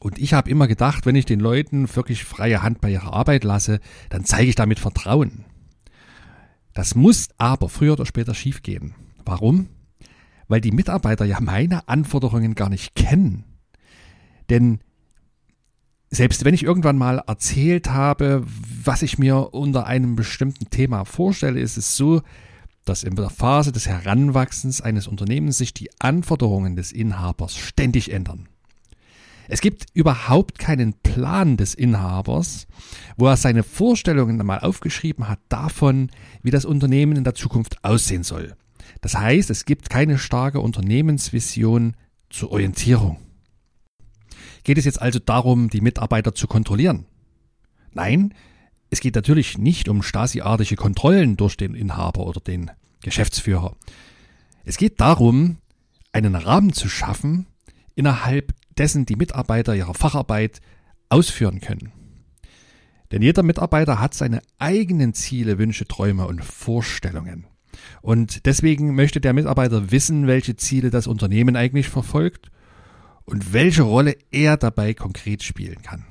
Und 0.00 0.18
ich 0.18 0.34
habe 0.34 0.50
immer 0.50 0.68
gedacht, 0.68 1.06
wenn 1.06 1.16
ich 1.16 1.24
den 1.24 1.40
Leuten 1.40 1.94
wirklich 1.94 2.24
freie 2.24 2.62
Hand 2.62 2.80
bei 2.80 2.90
ihrer 2.90 3.12
Arbeit 3.12 3.44
lasse, 3.44 3.80
dann 4.10 4.24
zeige 4.24 4.48
ich 4.48 4.54
damit 4.54 4.78
Vertrauen. 4.78 5.44
Das 6.74 6.94
muss 6.94 7.28
aber 7.38 7.68
früher 7.68 7.92
oder 7.92 8.04
später 8.04 8.34
schiefgehen. 8.34 8.94
Warum? 9.24 9.68
Weil 10.48 10.60
die 10.60 10.72
Mitarbeiter 10.72 11.24
ja 11.24 11.40
meine 11.40 11.88
Anforderungen 11.88 12.54
gar 12.54 12.68
nicht 12.68 12.94
kennen. 12.94 13.44
Denn 14.50 14.80
selbst 16.10 16.44
wenn 16.44 16.54
ich 16.54 16.62
irgendwann 16.62 16.98
mal 16.98 17.22
erzählt 17.26 17.90
habe, 17.90 18.44
was 18.84 19.02
ich 19.02 19.18
mir 19.18 19.54
unter 19.54 19.86
einem 19.86 20.16
bestimmten 20.16 20.70
Thema 20.70 21.04
vorstelle, 21.04 21.60
ist 21.60 21.76
es 21.76 21.96
so, 21.96 22.22
dass 22.84 23.02
in 23.02 23.16
der 23.16 23.30
Phase 23.30 23.72
des 23.72 23.88
Heranwachsens 23.88 24.80
eines 24.80 25.06
Unternehmens 25.06 25.58
sich 25.58 25.72
die 25.72 25.90
Anforderungen 26.00 26.76
des 26.76 26.92
Inhabers 26.92 27.56
ständig 27.56 28.12
ändern. 28.12 28.48
Es 29.48 29.60
gibt 29.60 29.86
überhaupt 29.92 30.58
keinen 30.58 30.94
Plan 30.94 31.56
des 31.56 31.74
Inhabers, 31.74 32.66
wo 33.16 33.26
er 33.26 33.36
seine 33.36 33.62
Vorstellungen 33.62 34.40
einmal 34.40 34.60
aufgeschrieben 34.60 35.28
hat 35.28 35.40
davon, 35.48 36.10
wie 36.42 36.50
das 36.50 36.64
Unternehmen 36.64 37.16
in 37.16 37.24
der 37.24 37.34
Zukunft 37.34 37.84
aussehen 37.84 38.22
soll. 38.22 38.56
Das 39.00 39.14
heißt, 39.14 39.50
es 39.50 39.64
gibt 39.64 39.90
keine 39.90 40.18
starke 40.18 40.60
Unternehmensvision 40.60 41.94
zur 42.30 42.52
Orientierung. 42.52 43.18
Geht 44.62 44.78
es 44.78 44.86
jetzt 44.86 45.00
also 45.00 45.18
darum, 45.18 45.68
die 45.68 45.82
Mitarbeiter 45.82 46.34
zu 46.34 46.46
kontrollieren? 46.46 47.04
Nein, 47.92 48.32
es 48.90 49.00
geht 49.00 49.14
natürlich 49.14 49.58
nicht 49.58 49.88
um 49.88 50.02
Stasi-artige 50.02 50.76
Kontrollen 50.76 51.36
durch 51.36 51.56
den 51.56 51.74
Inhaber 51.74 52.26
oder 52.26 52.40
den 52.40 52.70
Geschäftsführer. 53.02 53.76
Es 54.64 54.78
geht 54.78 55.00
darum, 55.00 55.58
einen 56.12 56.34
Rahmen 56.34 56.72
zu 56.72 56.88
schaffen, 56.88 57.46
innerhalb 57.94 58.54
dessen 58.78 59.06
die 59.06 59.16
Mitarbeiter 59.16 59.74
ihre 59.74 59.94
Facharbeit 59.94 60.60
ausführen 61.08 61.60
können. 61.60 61.92
Denn 63.12 63.22
jeder 63.22 63.42
Mitarbeiter 63.42 64.00
hat 64.00 64.14
seine 64.14 64.42
eigenen 64.58 65.14
Ziele, 65.14 65.58
Wünsche, 65.58 65.86
Träume 65.86 66.26
und 66.26 66.44
Vorstellungen. 66.44 67.46
Und 68.02 68.46
deswegen 68.46 68.94
möchte 68.94 69.20
der 69.20 69.32
Mitarbeiter 69.32 69.90
wissen, 69.90 70.26
welche 70.26 70.56
Ziele 70.56 70.90
das 70.90 71.06
Unternehmen 71.06 71.56
eigentlich 71.56 71.88
verfolgt 71.88 72.50
und 73.24 73.52
welche 73.52 73.82
Rolle 73.82 74.16
er 74.30 74.56
dabei 74.56 74.94
konkret 74.94 75.42
spielen 75.42 75.82
kann. 75.82 76.04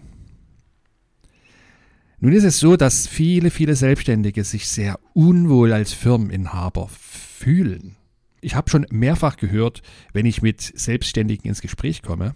Nun 2.20 2.32
ist 2.32 2.46
es 2.46 2.60
so, 2.60 2.78
dass 2.78 3.06
viele, 3.06 3.52
viele 3.52 3.76
Selbstständige 3.76 4.46
sich 4.46 4.70
sehr 4.70 4.98
unwohl 5.14 5.74
als 5.74 5.92
Firmeninhaber 5.92 6.88
fühlen. 6.90 7.98
Ich 8.40 8.56
habe 8.56 8.70
schon 8.70 8.86
mehrfach 8.92 9.36
gehört, 9.36 9.82
wenn 10.14 10.26
ich 10.26 10.42
mit 10.42 10.62
Selbstständigen 10.62 11.50
ins 11.50 11.62
Gespräch 11.62 12.02
komme, 12.02 12.34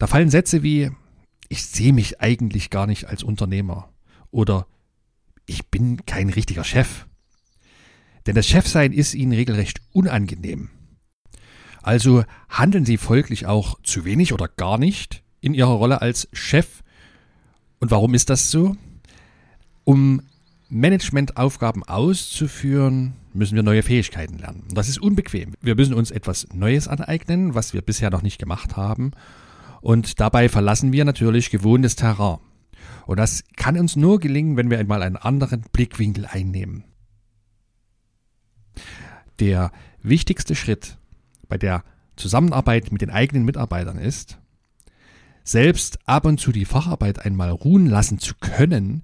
da 0.00 0.06
fallen 0.06 0.30
Sätze 0.30 0.62
wie, 0.62 0.90
ich 1.50 1.62
sehe 1.66 1.92
mich 1.92 2.22
eigentlich 2.22 2.70
gar 2.70 2.86
nicht 2.86 3.06
als 3.06 3.22
Unternehmer 3.22 3.92
oder 4.30 4.66
ich 5.44 5.66
bin 5.66 6.06
kein 6.06 6.30
richtiger 6.30 6.64
Chef. 6.64 7.06
Denn 8.26 8.34
das 8.34 8.46
Chefsein 8.46 8.92
ist 8.92 9.14
ihnen 9.14 9.32
regelrecht 9.32 9.82
unangenehm. 9.92 10.70
Also 11.82 12.24
handeln 12.48 12.86
sie 12.86 12.96
folglich 12.96 13.44
auch 13.44 13.78
zu 13.82 14.06
wenig 14.06 14.32
oder 14.32 14.48
gar 14.48 14.78
nicht 14.78 15.22
in 15.42 15.52
ihrer 15.52 15.72
Rolle 15.72 16.00
als 16.00 16.28
Chef. 16.32 16.82
Und 17.78 17.90
warum 17.90 18.14
ist 18.14 18.30
das 18.30 18.50
so? 18.50 18.76
Um 19.84 20.22
Managementaufgaben 20.70 21.82
auszuführen, 21.84 23.14
müssen 23.34 23.54
wir 23.54 23.62
neue 23.62 23.82
Fähigkeiten 23.82 24.38
lernen. 24.38 24.64
Das 24.72 24.88
ist 24.88 24.98
unbequem. 24.98 25.52
Wir 25.60 25.74
müssen 25.74 25.94
uns 25.94 26.10
etwas 26.10 26.48
Neues 26.54 26.88
aneignen, 26.88 27.54
was 27.54 27.74
wir 27.74 27.82
bisher 27.82 28.08
noch 28.08 28.22
nicht 28.22 28.38
gemacht 28.38 28.78
haben. 28.78 29.12
Und 29.80 30.20
dabei 30.20 30.48
verlassen 30.48 30.92
wir 30.92 31.04
natürlich 31.04 31.50
gewohntes 31.50 31.96
Terrain. 31.96 32.38
Und 33.06 33.18
das 33.18 33.44
kann 33.56 33.78
uns 33.78 33.96
nur 33.96 34.20
gelingen, 34.20 34.56
wenn 34.56 34.70
wir 34.70 34.78
einmal 34.78 35.02
einen 35.02 35.16
anderen 35.16 35.64
Blickwinkel 35.72 36.26
einnehmen. 36.26 36.84
Der 39.38 39.72
wichtigste 40.02 40.54
Schritt 40.54 40.98
bei 41.48 41.58
der 41.58 41.82
Zusammenarbeit 42.16 42.92
mit 42.92 43.00
den 43.00 43.10
eigenen 43.10 43.44
Mitarbeitern 43.44 43.98
ist, 43.98 44.38
selbst 45.42 45.98
ab 46.06 46.26
und 46.26 46.38
zu 46.38 46.52
die 46.52 46.66
Facharbeit 46.66 47.24
einmal 47.24 47.50
ruhen 47.50 47.86
lassen 47.86 48.18
zu 48.18 48.34
können, 48.38 49.02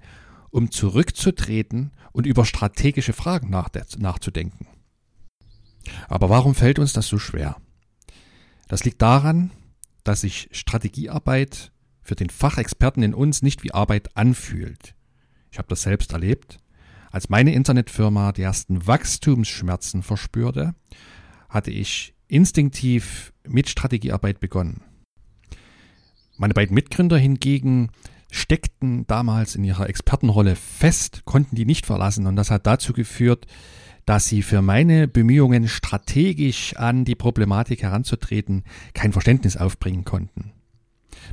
um 0.51 0.71
zurückzutreten 0.71 1.91
und 2.11 2.25
über 2.25 2.45
strategische 2.45 3.13
Fragen 3.13 3.49
nachzudenken. 3.49 4.67
Aber 6.07 6.29
warum 6.29 6.55
fällt 6.55 6.79
uns 6.79 6.93
das 6.93 7.07
so 7.07 7.17
schwer? 7.17 7.57
Das 8.67 8.83
liegt 8.83 9.01
daran, 9.01 9.51
dass 10.07 10.21
sich 10.21 10.47
Strategiearbeit 10.51 11.71
für 12.01 12.15
den 12.15 12.29
Fachexperten 12.29 13.03
in 13.03 13.13
uns 13.13 13.41
nicht 13.41 13.63
wie 13.63 13.73
Arbeit 13.73 14.15
anfühlt. 14.15 14.95
Ich 15.51 15.57
habe 15.57 15.67
das 15.67 15.81
selbst 15.81 16.13
erlebt. 16.13 16.59
Als 17.11 17.29
meine 17.29 17.53
Internetfirma 17.53 18.31
die 18.31 18.43
ersten 18.43 18.87
Wachstumsschmerzen 18.87 20.03
verspürte, 20.03 20.75
hatte 21.49 21.71
ich 21.71 22.13
instinktiv 22.27 23.33
mit 23.45 23.69
Strategiearbeit 23.69 24.39
begonnen. 24.39 24.81
Meine 26.37 26.53
beiden 26.53 26.75
Mitgründer 26.75 27.17
hingegen 27.17 27.89
steckten 28.31 29.07
damals 29.07 29.55
in 29.55 29.63
ihrer 29.63 29.89
Expertenrolle 29.89 30.55
fest, 30.55 31.23
konnten 31.25 31.55
die 31.55 31.65
nicht 31.65 31.85
verlassen 31.85 32.27
und 32.27 32.35
das 32.35 32.51
hat 32.51 32.67
dazu 32.67 32.93
geführt, 32.93 33.47
dass 34.07 34.25
sie 34.25 34.41
für 34.41 34.61
meine 34.61 35.09
Bemühungen, 35.09 35.67
strategisch 35.67 36.75
an 36.77 37.03
die 37.03 37.13
Problematik 37.13 37.83
heranzutreten, 37.83 38.63
kein 38.93 39.11
Verständnis 39.11 39.57
aufbringen 39.57 40.05
konnten. 40.05 40.53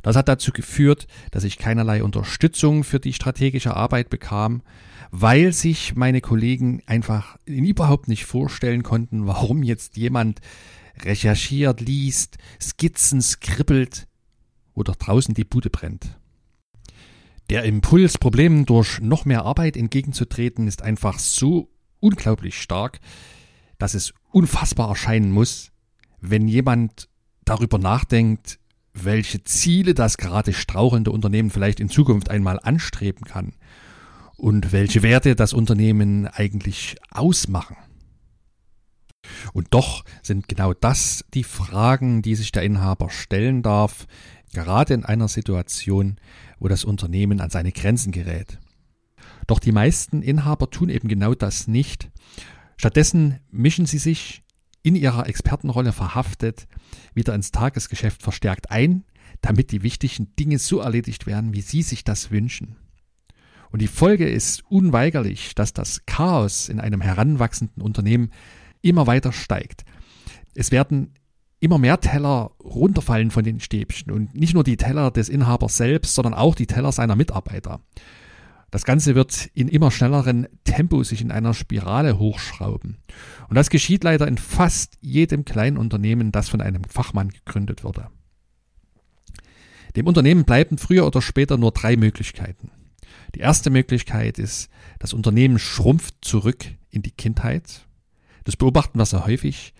Das 0.03 0.17
hat 0.17 0.27
dazu 0.27 0.51
geführt, 0.51 1.07
dass 1.31 1.45
ich 1.45 1.57
keinerlei 1.57 2.03
Unterstützung 2.03 2.83
für 2.83 2.99
die 2.99 3.13
strategische 3.13 3.77
Arbeit 3.77 4.09
bekam, 4.09 4.61
weil 5.09 5.53
sich 5.53 5.95
meine 5.95 6.19
Kollegen 6.19 6.83
einfach 6.85 7.37
überhaupt 7.45 8.09
nicht 8.09 8.25
vorstellen 8.25 8.83
konnten, 8.83 9.25
warum 9.25 9.63
jetzt 9.63 9.95
jemand 9.95 10.41
recherchiert, 11.01 11.79
liest, 11.79 12.37
Skizzen 12.61 13.21
skribbelt, 13.21 14.05
doch 14.75 14.97
draußen 14.97 15.33
die 15.33 15.45
Bude 15.45 15.69
brennt. 15.69 16.19
Der 17.49 17.63
Impuls, 17.63 18.17
Problemen 18.17 18.65
durch 18.65 18.99
noch 18.99 19.23
mehr 19.23 19.45
Arbeit 19.45 19.77
entgegenzutreten, 19.77 20.67
ist 20.67 20.81
einfach 20.81 21.19
so 21.19 21.69
unglaublich 22.05 22.61
stark, 22.61 22.99
dass 23.77 23.95
es 23.95 24.13
unfassbar 24.31 24.89
erscheinen 24.89 25.31
muss, 25.31 25.71
wenn 26.21 26.47
jemand 26.47 27.09
darüber 27.45 27.77
nachdenkt, 27.77 28.59
welche 28.93 29.43
Ziele 29.43 29.93
das 29.93 30.17
gerade 30.17 30.53
strauchelnde 30.53 31.11
Unternehmen 31.11 31.49
vielleicht 31.49 31.79
in 31.79 31.89
Zukunft 31.89 32.29
einmal 32.29 32.59
anstreben 32.61 33.25
kann 33.25 33.53
und 34.37 34.71
welche 34.71 35.03
Werte 35.03 35.35
das 35.35 35.53
Unternehmen 35.53 36.27
eigentlich 36.27 36.95
ausmachen. 37.11 37.75
Und 39.53 39.67
doch 39.71 40.05
sind 40.21 40.47
genau 40.47 40.73
das 40.73 41.25
die 41.33 41.43
Fragen, 41.43 42.21
die 42.21 42.35
sich 42.35 42.51
der 42.51 42.63
Inhaber 42.63 43.09
stellen 43.09 43.63
darf, 43.63 44.05
gerade 44.53 44.93
in 44.93 45.03
einer 45.03 45.27
Situation, 45.27 46.17
wo 46.59 46.67
das 46.67 46.85
Unternehmen 46.85 47.41
an 47.41 47.49
seine 47.49 47.71
Grenzen 47.71 48.11
gerät. 48.11 48.59
Doch 49.47 49.59
die 49.59 49.71
meisten 49.71 50.21
Inhaber 50.21 50.69
tun 50.69 50.89
eben 50.89 51.07
genau 51.07 51.33
das 51.33 51.67
nicht. 51.67 52.09
Stattdessen 52.77 53.39
mischen 53.51 53.85
sie 53.85 53.99
sich 53.99 54.43
in 54.83 54.95
ihrer 54.95 55.27
Expertenrolle 55.27 55.91
verhaftet 55.91 56.67
wieder 57.13 57.33
ins 57.33 57.51
Tagesgeschäft 57.51 58.21
verstärkt 58.21 58.71
ein, 58.71 59.03
damit 59.41 59.71
die 59.71 59.83
wichtigen 59.83 60.35
Dinge 60.35 60.59
so 60.59 60.79
erledigt 60.79 61.25
werden, 61.25 61.53
wie 61.53 61.61
sie 61.61 61.81
sich 61.81 62.03
das 62.03 62.31
wünschen. 62.31 62.75
Und 63.71 63.81
die 63.81 63.87
Folge 63.87 64.29
ist 64.29 64.63
unweigerlich, 64.69 65.55
dass 65.55 65.73
das 65.73 66.05
Chaos 66.05 66.69
in 66.69 66.79
einem 66.79 67.01
heranwachsenden 67.01 67.81
Unternehmen 67.81 68.31
immer 68.81 69.07
weiter 69.07 69.31
steigt. 69.31 69.83
Es 70.53 70.71
werden 70.71 71.15
immer 71.59 71.77
mehr 71.77 71.99
Teller 71.99 72.51
runterfallen 72.63 73.31
von 73.31 73.43
den 73.43 73.59
Stäbchen 73.59 74.11
und 74.11 74.35
nicht 74.35 74.53
nur 74.53 74.63
die 74.63 74.77
Teller 74.77 75.09
des 75.11 75.29
Inhabers 75.29 75.77
selbst, 75.77 76.13
sondern 76.13 76.33
auch 76.33 76.55
die 76.55 76.67
Teller 76.67 76.91
seiner 76.91 77.15
Mitarbeiter. 77.15 77.81
Das 78.71 78.83
Ganze 78.83 79.15
wird 79.15 79.49
in 79.53 79.67
immer 79.67 79.91
schnelleren 79.91 80.47
Tempo 80.63 81.03
sich 81.03 81.21
in 81.21 81.31
einer 81.31 81.53
Spirale 81.53 82.19
hochschrauben. 82.19 82.97
Und 83.47 83.55
das 83.55 83.69
geschieht 83.69 84.03
leider 84.03 84.27
in 84.27 84.37
fast 84.37 84.97
jedem 85.01 85.45
kleinen 85.45 85.77
Unternehmen, 85.77 86.31
das 86.31 86.49
von 86.49 86.61
einem 86.61 86.83
Fachmann 86.83 87.29
gegründet 87.29 87.83
wurde. 87.83 88.09
Dem 89.95 90.07
Unternehmen 90.07 90.43
bleiben 90.43 90.77
früher 90.77 91.07
oder 91.07 91.21
später 91.21 91.57
nur 91.57 91.71
drei 91.71 91.95
Möglichkeiten. 91.95 92.71
Die 93.33 93.39
erste 93.39 93.69
Möglichkeit 93.69 94.39
ist, 94.39 94.69
das 94.99 95.13
Unternehmen 95.13 95.59
schrumpft 95.59 96.15
zurück 96.21 96.65
in 96.89 97.01
die 97.01 97.11
Kindheit. 97.11 97.85
Das 98.43 98.57
beobachten 98.57 98.99
wir 98.99 99.05
sehr 99.05 99.25
häufig. 99.25 99.73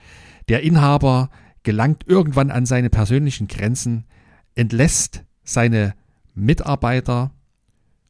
Der 0.48 0.62
Inhaber 0.64 1.30
gelangt 1.64 2.04
irgendwann 2.08 2.52
an 2.52 2.66
seine 2.66 2.90
persönlichen 2.90 3.48
Grenzen, 3.48 4.06
entlässt 4.56 5.24
seine 5.44 5.96
Mitarbeiter, 6.34 7.32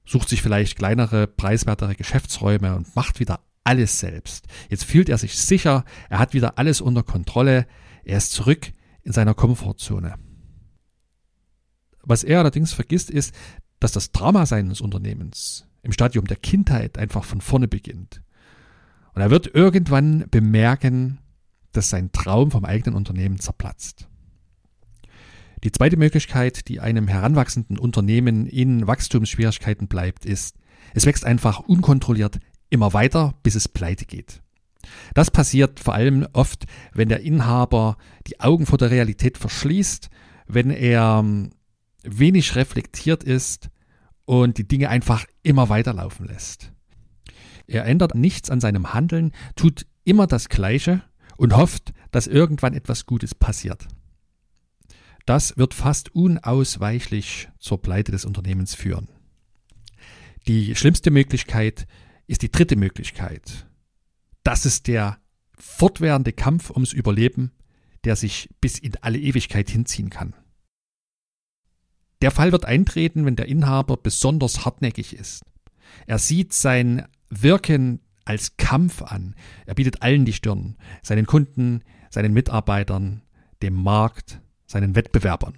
sucht 0.05 0.29
sich 0.29 0.41
vielleicht 0.41 0.77
kleinere, 0.77 1.27
preiswertere 1.27 1.95
Geschäftsräume 1.95 2.75
und 2.75 2.95
macht 2.95 3.19
wieder 3.19 3.39
alles 3.63 3.99
selbst. 3.99 4.45
Jetzt 4.69 4.85
fühlt 4.85 5.09
er 5.09 5.17
sich 5.17 5.37
sicher, 5.37 5.83
er 6.09 6.19
hat 6.19 6.33
wieder 6.33 6.57
alles 6.57 6.81
unter 6.81 7.03
Kontrolle, 7.03 7.65
er 8.03 8.17
ist 8.17 8.31
zurück 8.31 8.71
in 9.03 9.11
seiner 9.11 9.33
Komfortzone. 9.33 10.15
Was 12.03 12.23
er 12.23 12.39
allerdings 12.39 12.73
vergisst, 12.73 13.09
ist, 13.09 13.33
dass 13.79 13.91
das 13.91 14.11
Drama 14.11 14.45
seines 14.45 14.81
Unternehmens 14.81 15.67
im 15.81 15.91
Stadium 15.91 16.25
der 16.25 16.37
Kindheit 16.37 16.97
einfach 16.97 17.23
von 17.23 17.41
vorne 17.41 17.67
beginnt. 17.67 18.21
Und 19.13 19.21
er 19.21 19.31
wird 19.31 19.53
irgendwann 19.53 20.25
bemerken, 20.29 21.19
dass 21.71 21.89
sein 21.89 22.11
Traum 22.11 22.51
vom 22.51 22.65
eigenen 22.65 22.95
Unternehmen 22.95 23.39
zerplatzt. 23.39 24.07
Die 25.65 25.71
zweite 25.71 25.97
Möglichkeit, 25.97 26.67
die 26.67 26.79
einem 26.79 27.07
heranwachsenden 27.07 27.79
Unternehmen 27.79 28.45
in 28.45 28.85
Wachstumsschwierigkeiten 28.85 29.87
bleibt, 29.87 30.23
ist, 30.23 30.55
es 30.93 31.07
wächst 31.07 31.25
einfach 31.25 31.59
unkontrolliert 31.59 32.39
immer 32.69 32.93
weiter, 32.93 33.33
bis 33.41 33.55
es 33.55 33.67
pleite 33.67 34.05
geht. 34.05 34.43
Das 35.15 35.31
passiert 35.31 35.79
vor 35.79 35.95
allem 35.95 36.27
oft, 36.33 36.65
wenn 36.93 37.09
der 37.09 37.21
Inhaber 37.21 37.97
die 38.27 38.41
Augen 38.41 38.67
vor 38.67 38.77
der 38.77 38.91
Realität 38.91 39.39
verschließt, 39.39 40.11
wenn 40.45 40.69
er 40.69 41.21
ähm, 41.23 41.49
wenig 42.03 42.55
reflektiert 42.55 43.23
ist 43.23 43.71
und 44.25 44.59
die 44.59 44.67
Dinge 44.67 44.89
einfach 44.89 45.25
immer 45.41 45.69
weiterlaufen 45.69 46.27
lässt. 46.27 46.73
Er 47.65 47.85
ändert 47.85 48.13
nichts 48.13 48.51
an 48.51 48.61
seinem 48.61 48.93
Handeln, 48.93 49.31
tut 49.55 49.87
immer 50.03 50.27
das 50.27 50.47
Gleiche 50.47 51.01
und 51.37 51.57
hofft, 51.57 51.91
dass 52.11 52.27
irgendwann 52.27 52.75
etwas 52.75 53.07
Gutes 53.07 53.33
passiert. 53.33 53.87
Das 55.25 55.57
wird 55.57 55.73
fast 55.73 56.13
unausweichlich 56.13 57.49
zur 57.59 57.81
Pleite 57.81 58.11
des 58.11 58.25
Unternehmens 58.25 58.75
führen. 58.75 59.09
Die 60.47 60.75
schlimmste 60.75 61.09
Möglichkeit 61.09 61.87
ist 62.27 62.43
die 62.43 62.51
dritte 62.51 62.75
Möglichkeit. 62.75 63.67
Das 64.43 64.65
ist 64.65 64.87
der 64.87 65.17
fortwährende 65.57 66.33
Kampf 66.33 66.69
ums 66.69 66.93
Überleben, 66.93 67.51
der 68.03 68.15
sich 68.15 68.49
bis 68.61 68.77
in 68.77 68.95
alle 69.01 69.17
Ewigkeit 69.17 69.69
hinziehen 69.69 70.11
kann. 70.11 70.35
Der 72.21 72.29
Fall 72.29 72.51
wird 72.51 72.65
eintreten, 72.65 73.25
wenn 73.25 73.35
der 73.35 73.47
Inhaber 73.47 73.97
besonders 73.97 74.63
hartnäckig 74.63 75.15
ist. 75.15 75.43
Er 76.05 76.19
sieht 76.19 76.53
sein 76.53 77.07
Wirken 77.29 78.01
als 78.25 78.57
Kampf 78.57 79.01
an. 79.01 79.35
Er 79.65 79.75
bietet 79.75 80.01
allen 80.01 80.25
die 80.25 80.33
Stirn, 80.33 80.77
seinen 81.01 81.25
Kunden, 81.25 81.81
seinen 82.11 82.33
Mitarbeitern, 82.33 83.23
dem 83.61 83.73
Markt, 83.73 84.41
seinen 84.65 84.95
Wettbewerbern. 84.95 85.57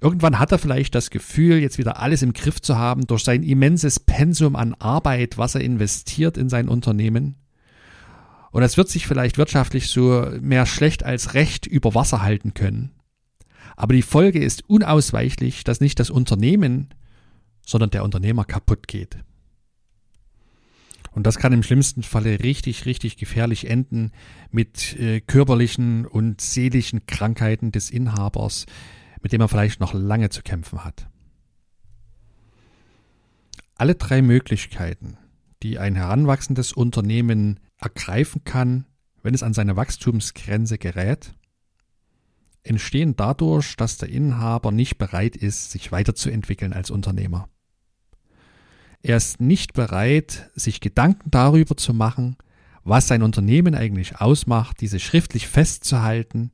Irgendwann 0.00 0.38
hat 0.38 0.52
er 0.52 0.58
vielleicht 0.58 0.94
das 0.94 1.10
Gefühl, 1.10 1.58
jetzt 1.58 1.78
wieder 1.78 2.00
alles 2.00 2.22
im 2.22 2.32
Griff 2.32 2.60
zu 2.60 2.76
haben 2.76 3.06
durch 3.06 3.24
sein 3.24 3.42
immenses 3.42 3.98
Pensum 3.98 4.56
an 4.56 4.74
Arbeit, 4.74 5.38
was 5.38 5.54
er 5.54 5.62
investiert 5.62 6.36
in 6.36 6.48
sein 6.48 6.68
Unternehmen. 6.68 7.36
Und 8.50 8.62
es 8.62 8.76
wird 8.76 8.88
sich 8.88 9.06
vielleicht 9.06 9.38
wirtschaftlich 9.38 9.88
so 9.88 10.28
mehr 10.40 10.66
schlecht 10.66 11.04
als 11.04 11.34
recht 11.34 11.66
über 11.66 11.94
Wasser 11.94 12.22
halten 12.22 12.52
können. 12.54 12.90
Aber 13.76 13.94
die 13.94 14.02
Folge 14.02 14.40
ist 14.40 14.68
unausweichlich, 14.68 15.64
dass 15.64 15.80
nicht 15.80 15.98
das 16.00 16.10
Unternehmen, 16.10 16.88
sondern 17.64 17.90
der 17.90 18.04
Unternehmer 18.04 18.44
kaputt 18.44 18.88
geht. 18.88 19.18
Und 21.12 21.26
das 21.26 21.38
kann 21.38 21.52
im 21.52 21.62
schlimmsten 21.62 22.02
Falle 22.02 22.40
richtig, 22.40 22.86
richtig 22.86 23.16
gefährlich 23.16 23.68
enden 23.68 24.12
mit 24.50 24.98
äh, 24.98 25.20
körperlichen 25.20 26.06
und 26.06 26.40
seelischen 26.40 27.06
Krankheiten 27.06 27.72
des 27.72 27.90
Inhabers, 27.90 28.66
mit 29.22 29.32
dem 29.32 29.40
er 29.40 29.48
vielleicht 29.48 29.80
noch 29.80 29.92
lange 29.92 30.30
zu 30.30 30.42
kämpfen 30.42 30.84
hat. 30.84 31.08
Alle 33.74 33.94
drei 33.94 34.22
Möglichkeiten, 34.22 35.16
die 35.62 35.78
ein 35.78 35.96
heranwachsendes 35.96 36.72
Unternehmen 36.72 37.60
ergreifen 37.78 38.44
kann, 38.44 38.86
wenn 39.22 39.34
es 39.34 39.42
an 39.42 39.54
seine 39.54 39.76
Wachstumsgrenze 39.76 40.78
gerät, 40.78 41.34
entstehen 42.62 43.16
dadurch, 43.16 43.76
dass 43.76 43.96
der 43.98 44.10
Inhaber 44.10 44.70
nicht 44.70 44.98
bereit 44.98 45.36
ist, 45.36 45.70
sich 45.70 45.92
weiterzuentwickeln 45.92 46.72
als 46.72 46.90
Unternehmer. 46.90 47.48
Er 49.02 49.16
ist 49.16 49.40
nicht 49.40 49.72
bereit, 49.72 50.50
sich 50.54 50.80
Gedanken 50.80 51.30
darüber 51.30 51.76
zu 51.76 51.94
machen, 51.94 52.36
was 52.84 53.08
sein 53.08 53.22
Unternehmen 53.22 53.74
eigentlich 53.74 54.20
ausmacht, 54.20 54.80
diese 54.80 55.00
schriftlich 55.00 55.46
festzuhalten, 55.46 56.50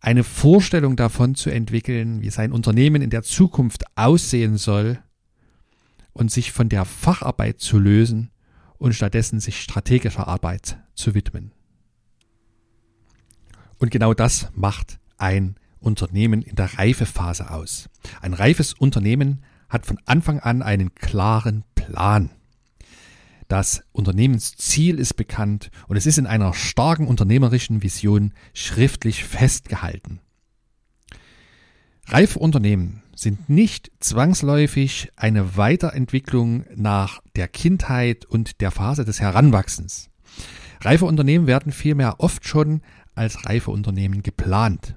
eine 0.00 0.24
Vorstellung 0.24 0.96
davon 0.96 1.34
zu 1.34 1.50
entwickeln, 1.50 2.22
wie 2.22 2.30
sein 2.30 2.52
Unternehmen 2.52 3.02
in 3.02 3.10
der 3.10 3.22
Zukunft 3.22 3.84
aussehen 3.96 4.56
soll 4.56 4.98
und 6.12 6.30
sich 6.30 6.52
von 6.52 6.68
der 6.68 6.84
Facharbeit 6.84 7.60
zu 7.60 7.78
lösen 7.78 8.30
und 8.78 8.94
stattdessen 8.94 9.40
sich 9.40 9.60
strategischer 9.60 10.28
Arbeit 10.28 10.78
zu 10.94 11.14
widmen. 11.14 11.52
Und 13.78 13.90
genau 13.90 14.14
das 14.14 14.50
macht 14.54 14.98
ein 15.16 15.56
Unternehmen 15.80 16.42
in 16.42 16.56
der 16.56 16.78
Reifephase 16.78 17.50
aus. 17.50 17.88
Ein 18.20 18.34
reifes 18.34 18.72
Unternehmen 18.72 19.42
hat 19.68 19.86
von 19.86 19.98
Anfang 20.06 20.40
an 20.40 20.62
einen 20.62 20.94
klaren 20.94 21.64
Plan. 21.74 22.30
Das 23.48 23.82
Unternehmensziel 23.92 24.98
ist 24.98 25.14
bekannt 25.14 25.70
und 25.88 25.96
es 25.96 26.04
ist 26.04 26.18
in 26.18 26.26
einer 26.26 26.52
starken 26.52 27.06
unternehmerischen 27.06 27.82
Vision 27.82 28.34
schriftlich 28.52 29.24
festgehalten. 29.24 30.20
Reife 32.06 32.38
Unternehmen 32.38 33.02
sind 33.14 33.48
nicht 33.48 33.90
zwangsläufig 34.00 35.10
eine 35.16 35.56
Weiterentwicklung 35.56 36.64
nach 36.74 37.20
der 37.36 37.48
Kindheit 37.48 38.26
und 38.26 38.60
der 38.60 38.70
Phase 38.70 39.04
des 39.04 39.20
Heranwachsens. 39.20 40.08
Reife 40.82 41.06
Unternehmen 41.06 41.46
werden 41.46 41.72
vielmehr 41.72 42.20
oft 42.20 42.46
schon 42.46 42.82
als 43.14 43.46
reife 43.46 43.70
Unternehmen 43.70 44.22
geplant. 44.22 44.94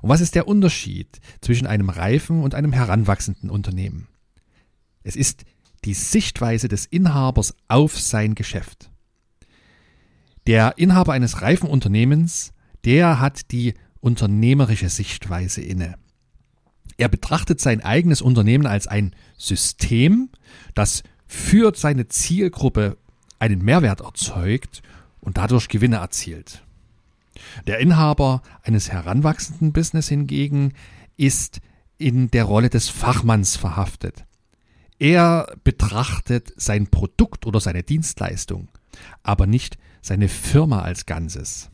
Und 0.00 0.08
was 0.08 0.20
ist 0.20 0.34
der 0.34 0.48
Unterschied 0.48 1.20
zwischen 1.40 1.66
einem 1.66 1.90
reifen 1.90 2.42
und 2.42 2.54
einem 2.54 2.72
heranwachsenden 2.72 3.50
Unternehmen? 3.50 4.08
Es 5.02 5.16
ist 5.16 5.44
die 5.84 5.94
Sichtweise 5.94 6.68
des 6.68 6.86
Inhabers 6.86 7.54
auf 7.68 7.98
sein 7.98 8.34
Geschäft. 8.34 8.90
Der 10.46 10.78
Inhaber 10.78 11.12
eines 11.12 11.42
reifen 11.42 11.68
Unternehmens, 11.68 12.52
der 12.84 13.20
hat 13.20 13.52
die 13.52 13.74
unternehmerische 14.00 14.88
Sichtweise 14.88 15.60
inne. 15.60 15.96
Er 16.96 17.08
betrachtet 17.08 17.60
sein 17.60 17.80
eigenes 17.80 18.22
Unternehmen 18.22 18.66
als 18.66 18.86
ein 18.86 19.14
System, 19.36 20.30
das 20.74 21.02
für 21.26 21.72
seine 21.74 22.08
Zielgruppe 22.08 22.98
einen 23.38 23.64
Mehrwert 23.64 24.00
erzeugt 24.00 24.82
und 25.20 25.36
dadurch 25.36 25.68
Gewinne 25.68 25.96
erzielt. 25.96 26.62
Der 27.66 27.78
Inhaber 27.78 28.42
eines 28.62 28.90
heranwachsenden 28.90 29.72
Business 29.72 30.08
hingegen 30.08 30.72
ist 31.16 31.60
in 31.98 32.30
der 32.30 32.44
Rolle 32.44 32.70
des 32.70 32.88
Fachmanns 32.88 33.56
verhaftet. 33.56 34.24
Er 34.98 35.54
betrachtet 35.64 36.52
sein 36.56 36.86
Produkt 36.88 37.46
oder 37.46 37.60
seine 37.60 37.82
Dienstleistung, 37.82 38.68
aber 39.22 39.46
nicht 39.46 39.78
seine 40.00 40.28
Firma 40.28 40.82
als 40.82 41.06
Ganzes. 41.06 41.70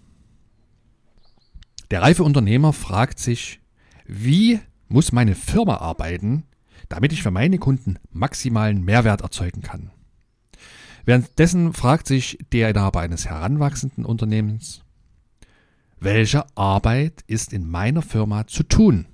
Der 1.90 2.02
reife 2.02 2.22
Unternehmer 2.22 2.72
fragt 2.72 3.18
sich, 3.18 3.60
wie 4.06 4.60
muss 4.88 5.12
meine 5.12 5.34
Firma 5.34 5.76
arbeiten, 5.76 6.44
damit 6.88 7.12
ich 7.12 7.22
für 7.22 7.30
meine 7.30 7.58
Kunden 7.58 7.98
maximalen 8.10 8.84
Mehrwert 8.84 9.22
erzeugen 9.22 9.62
kann. 9.62 9.90
Währenddessen 11.04 11.72
fragt 11.72 12.06
sich 12.06 12.38
der 12.52 12.70
Inhaber 12.70 13.00
eines 13.00 13.26
heranwachsenden 13.26 14.04
Unternehmens, 14.04 14.84
welche 16.00 16.44
Arbeit 16.56 17.22
ist 17.26 17.52
in 17.52 17.68
meiner 17.68 18.02
Firma 18.02 18.46
zu 18.46 18.62
tun? 18.62 19.06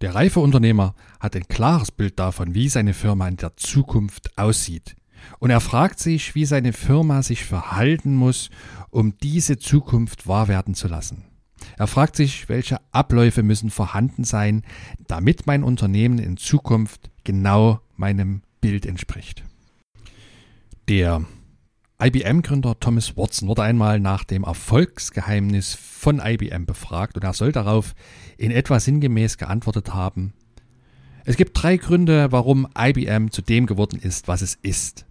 Der 0.00 0.14
reife 0.14 0.40
Unternehmer 0.40 0.94
hat 1.20 1.36
ein 1.36 1.48
klares 1.48 1.90
Bild 1.90 2.18
davon, 2.18 2.54
wie 2.54 2.68
seine 2.68 2.92
Firma 2.92 3.28
in 3.28 3.36
der 3.36 3.56
Zukunft 3.56 4.36
aussieht. 4.36 4.96
Und 5.38 5.50
er 5.50 5.60
fragt 5.60 5.98
sich, 5.98 6.34
wie 6.34 6.44
seine 6.44 6.72
Firma 6.72 7.22
sich 7.22 7.44
verhalten 7.44 8.14
muss, 8.14 8.50
um 8.90 9.16
diese 9.18 9.58
Zukunft 9.58 10.26
wahr 10.26 10.48
werden 10.48 10.74
zu 10.74 10.88
lassen. 10.88 11.24
Er 11.78 11.86
fragt 11.86 12.16
sich, 12.16 12.48
welche 12.48 12.78
Abläufe 12.92 13.42
müssen 13.42 13.70
vorhanden 13.70 14.24
sein, 14.24 14.62
damit 15.06 15.46
mein 15.46 15.62
Unternehmen 15.62 16.18
in 16.18 16.36
Zukunft 16.36 17.10
genau 17.24 17.80
meinem 17.96 18.42
Bild 18.60 18.86
entspricht. 18.86 19.44
Der 20.88 21.24
IBM-Gründer 22.02 22.78
Thomas 22.78 23.16
Watson 23.16 23.48
wurde 23.48 23.62
einmal 23.62 24.00
nach 24.00 24.24
dem 24.24 24.44
Erfolgsgeheimnis 24.44 25.74
von 25.74 26.20
IBM 26.22 26.66
befragt 26.66 27.16
und 27.16 27.24
er 27.24 27.32
soll 27.32 27.52
darauf 27.52 27.94
in 28.36 28.50
etwa 28.50 28.78
sinngemäß 28.78 29.38
geantwortet 29.38 29.94
haben, 29.94 30.34
es 31.28 31.36
gibt 31.36 31.60
drei 31.60 31.76
Gründe, 31.76 32.30
warum 32.30 32.68
IBM 32.78 33.32
zu 33.32 33.42
dem 33.42 33.66
geworden 33.66 33.98
ist, 33.98 34.28
was 34.28 34.42
es 34.42 34.54
ist. 34.62 35.06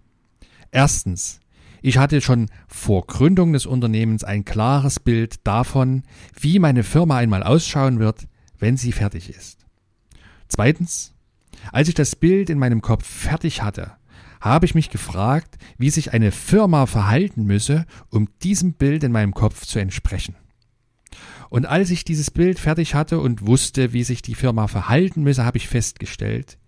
Erstens, 0.70 1.40
ich 1.82 1.98
hatte 1.98 2.22
schon 2.22 2.48
vor 2.68 3.06
Gründung 3.06 3.52
des 3.52 3.66
Unternehmens 3.66 4.24
ein 4.24 4.46
klares 4.46 4.98
Bild 4.98 5.46
davon, 5.46 6.04
wie 6.40 6.58
meine 6.58 6.84
Firma 6.84 7.18
einmal 7.18 7.42
ausschauen 7.42 7.98
wird, 7.98 8.28
wenn 8.58 8.78
sie 8.78 8.92
fertig 8.92 9.28
ist. 9.28 9.66
Zweitens, 10.48 11.12
als 11.70 11.88
ich 11.88 11.94
das 11.94 12.16
Bild 12.16 12.48
in 12.48 12.58
meinem 12.58 12.80
Kopf 12.80 13.04
fertig 13.04 13.60
hatte, 13.60 13.92
habe 14.40 14.66
ich 14.66 14.74
mich 14.74 14.90
gefragt, 14.90 15.56
wie 15.78 15.90
sich 15.90 16.12
eine 16.12 16.32
Firma 16.32 16.86
verhalten 16.86 17.44
müsse, 17.44 17.86
um 18.10 18.28
diesem 18.42 18.74
Bild 18.74 19.04
in 19.04 19.12
meinem 19.12 19.34
Kopf 19.34 19.66
zu 19.66 19.78
entsprechen. 19.78 20.36
Und 21.48 21.66
als 21.66 21.90
ich 21.90 22.04
dieses 22.04 22.30
Bild 22.30 22.58
fertig 22.58 22.94
hatte 22.94 23.20
und 23.20 23.46
wusste, 23.46 23.92
wie 23.92 24.04
sich 24.04 24.22
die 24.22 24.34
Firma 24.34 24.66
verhalten 24.66 25.22
müsse, 25.22 25.44
habe 25.44 25.58
ich 25.58 25.68
festgestellt, 25.68 26.58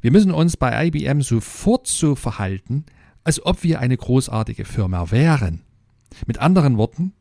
wir 0.00 0.10
müssen 0.10 0.32
uns 0.32 0.56
bei 0.56 0.86
IBM 0.86 1.22
sofort 1.22 1.86
so 1.86 2.16
verhalten, 2.16 2.84
als 3.24 3.44
ob 3.44 3.62
wir 3.62 3.80
eine 3.80 3.96
großartige 3.96 4.64
Firma 4.64 5.10
wären. 5.10 5.62
Mit 6.26 6.38
anderen 6.38 6.76
Worten, 6.76 7.12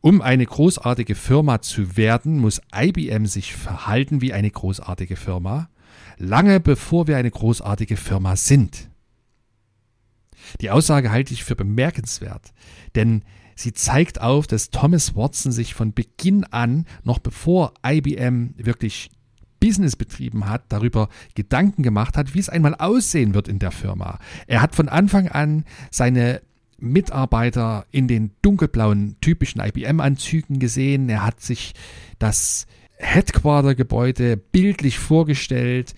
um 0.00 0.20
eine 0.20 0.44
großartige 0.44 1.14
Firma 1.14 1.62
zu 1.62 1.96
werden, 1.96 2.38
muss 2.38 2.60
IBM 2.74 3.26
sich 3.26 3.54
verhalten 3.54 4.20
wie 4.20 4.32
eine 4.32 4.50
großartige 4.50 5.16
Firma, 5.16 5.68
lange 6.18 6.58
bevor 6.58 7.06
wir 7.06 7.16
eine 7.16 7.30
großartige 7.30 7.96
Firma 7.96 8.34
sind. 8.36 8.88
Die 10.60 10.70
Aussage 10.70 11.10
halte 11.10 11.34
ich 11.34 11.44
für 11.44 11.56
bemerkenswert, 11.56 12.52
denn 12.94 13.22
sie 13.54 13.72
zeigt 13.72 14.20
auf, 14.20 14.46
dass 14.46 14.70
Thomas 14.70 15.14
Watson 15.14 15.52
sich 15.52 15.74
von 15.74 15.92
Beginn 15.92 16.44
an, 16.44 16.86
noch 17.04 17.18
bevor 17.18 17.74
IBM 17.86 18.54
wirklich 18.56 19.10
Business 19.60 19.94
betrieben 19.94 20.48
hat, 20.48 20.64
darüber 20.70 21.08
Gedanken 21.36 21.84
gemacht 21.84 22.16
hat, 22.16 22.34
wie 22.34 22.40
es 22.40 22.48
einmal 22.48 22.74
aussehen 22.74 23.32
wird 23.32 23.46
in 23.46 23.60
der 23.60 23.70
Firma. 23.70 24.18
Er 24.48 24.60
hat 24.60 24.74
von 24.74 24.88
Anfang 24.88 25.28
an 25.28 25.64
seine 25.90 26.42
Mitarbeiter 26.78 27.86
in 27.92 28.08
den 28.08 28.32
dunkelblauen 28.42 29.16
typischen 29.20 29.60
IBM-Anzügen 29.60 30.58
gesehen. 30.58 31.08
Er 31.08 31.24
hat 31.24 31.40
sich 31.40 31.74
das 32.18 32.66
Headquarter-Gebäude 32.96 34.36
bildlich 34.36 34.98
vorgestellt. 34.98 35.94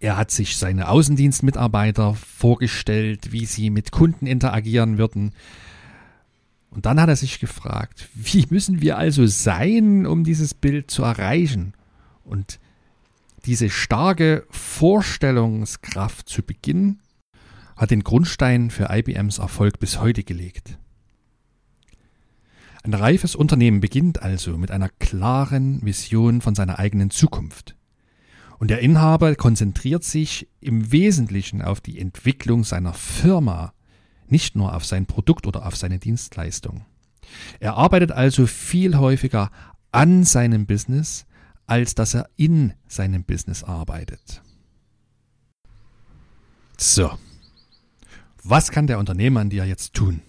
Er 0.00 0.16
hat 0.16 0.30
sich 0.30 0.56
seine 0.56 0.88
Außendienstmitarbeiter 0.88 2.14
vorgestellt, 2.14 3.32
wie 3.32 3.44
sie 3.44 3.68
mit 3.68 3.92
Kunden 3.92 4.26
interagieren 4.26 4.96
würden. 4.96 5.32
Und 6.70 6.86
dann 6.86 6.98
hat 6.98 7.10
er 7.10 7.16
sich 7.16 7.38
gefragt, 7.38 8.08
wie 8.14 8.46
müssen 8.48 8.80
wir 8.80 8.96
also 8.96 9.26
sein, 9.26 10.06
um 10.06 10.24
dieses 10.24 10.54
Bild 10.54 10.90
zu 10.90 11.02
erreichen? 11.02 11.74
Und 12.24 12.58
diese 13.44 13.68
starke 13.68 14.46
Vorstellungskraft 14.48 16.28
zu 16.28 16.42
Beginn 16.42 17.00
hat 17.76 17.90
den 17.90 18.02
Grundstein 18.02 18.70
für 18.70 18.88
IBMs 18.90 19.38
Erfolg 19.38 19.80
bis 19.80 20.00
heute 20.00 20.24
gelegt. 20.24 20.78
Ein 22.82 22.94
reifes 22.94 23.34
Unternehmen 23.34 23.80
beginnt 23.80 24.22
also 24.22 24.56
mit 24.56 24.70
einer 24.70 24.88
klaren 24.88 25.84
Vision 25.84 26.40
von 26.40 26.54
seiner 26.54 26.78
eigenen 26.78 27.10
Zukunft. 27.10 27.76
Und 28.60 28.68
der 28.68 28.78
Inhaber 28.80 29.34
konzentriert 29.34 30.04
sich 30.04 30.48
im 30.60 30.92
Wesentlichen 30.92 31.62
auf 31.62 31.80
die 31.80 31.98
Entwicklung 31.98 32.62
seiner 32.62 32.92
Firma, 32.92 33.72
nicht 34.28 34.54
nur 34.54 34.76
auf 34.76 34.84
sein 34.84 35.06
Produkt 35.06 35.48
oder 35.48 35.66
auf 35.66 35.74
seine 35.74 35.98
Dienstleistung. 35.98 36.84
Er 37.58 37.74
arbeitet 37.74 38.12
also 38.12 38.46
viel 38.46 38.96
häufiger 38.96 39.50
an 39.90 40.22
seinem 40.22 40.66
Business 40.66 41.26
als 41.70 41.94
dass 41.94 42.14
er 42.14 42.28
in 42.34 42.72
seinem 42.88 43.22
Business 43.22 43.62
arbeitet. 43.62 44.42
So, 46.76 47.16
was 48.42 48.72
kann 48.72 48.88
der 48.88 48.98
Unternehmer 48.98 49.38
an 49.38 49.50
dir 49.50 49.64
jetzt 49.64 49.94
tun? 49.94 50.20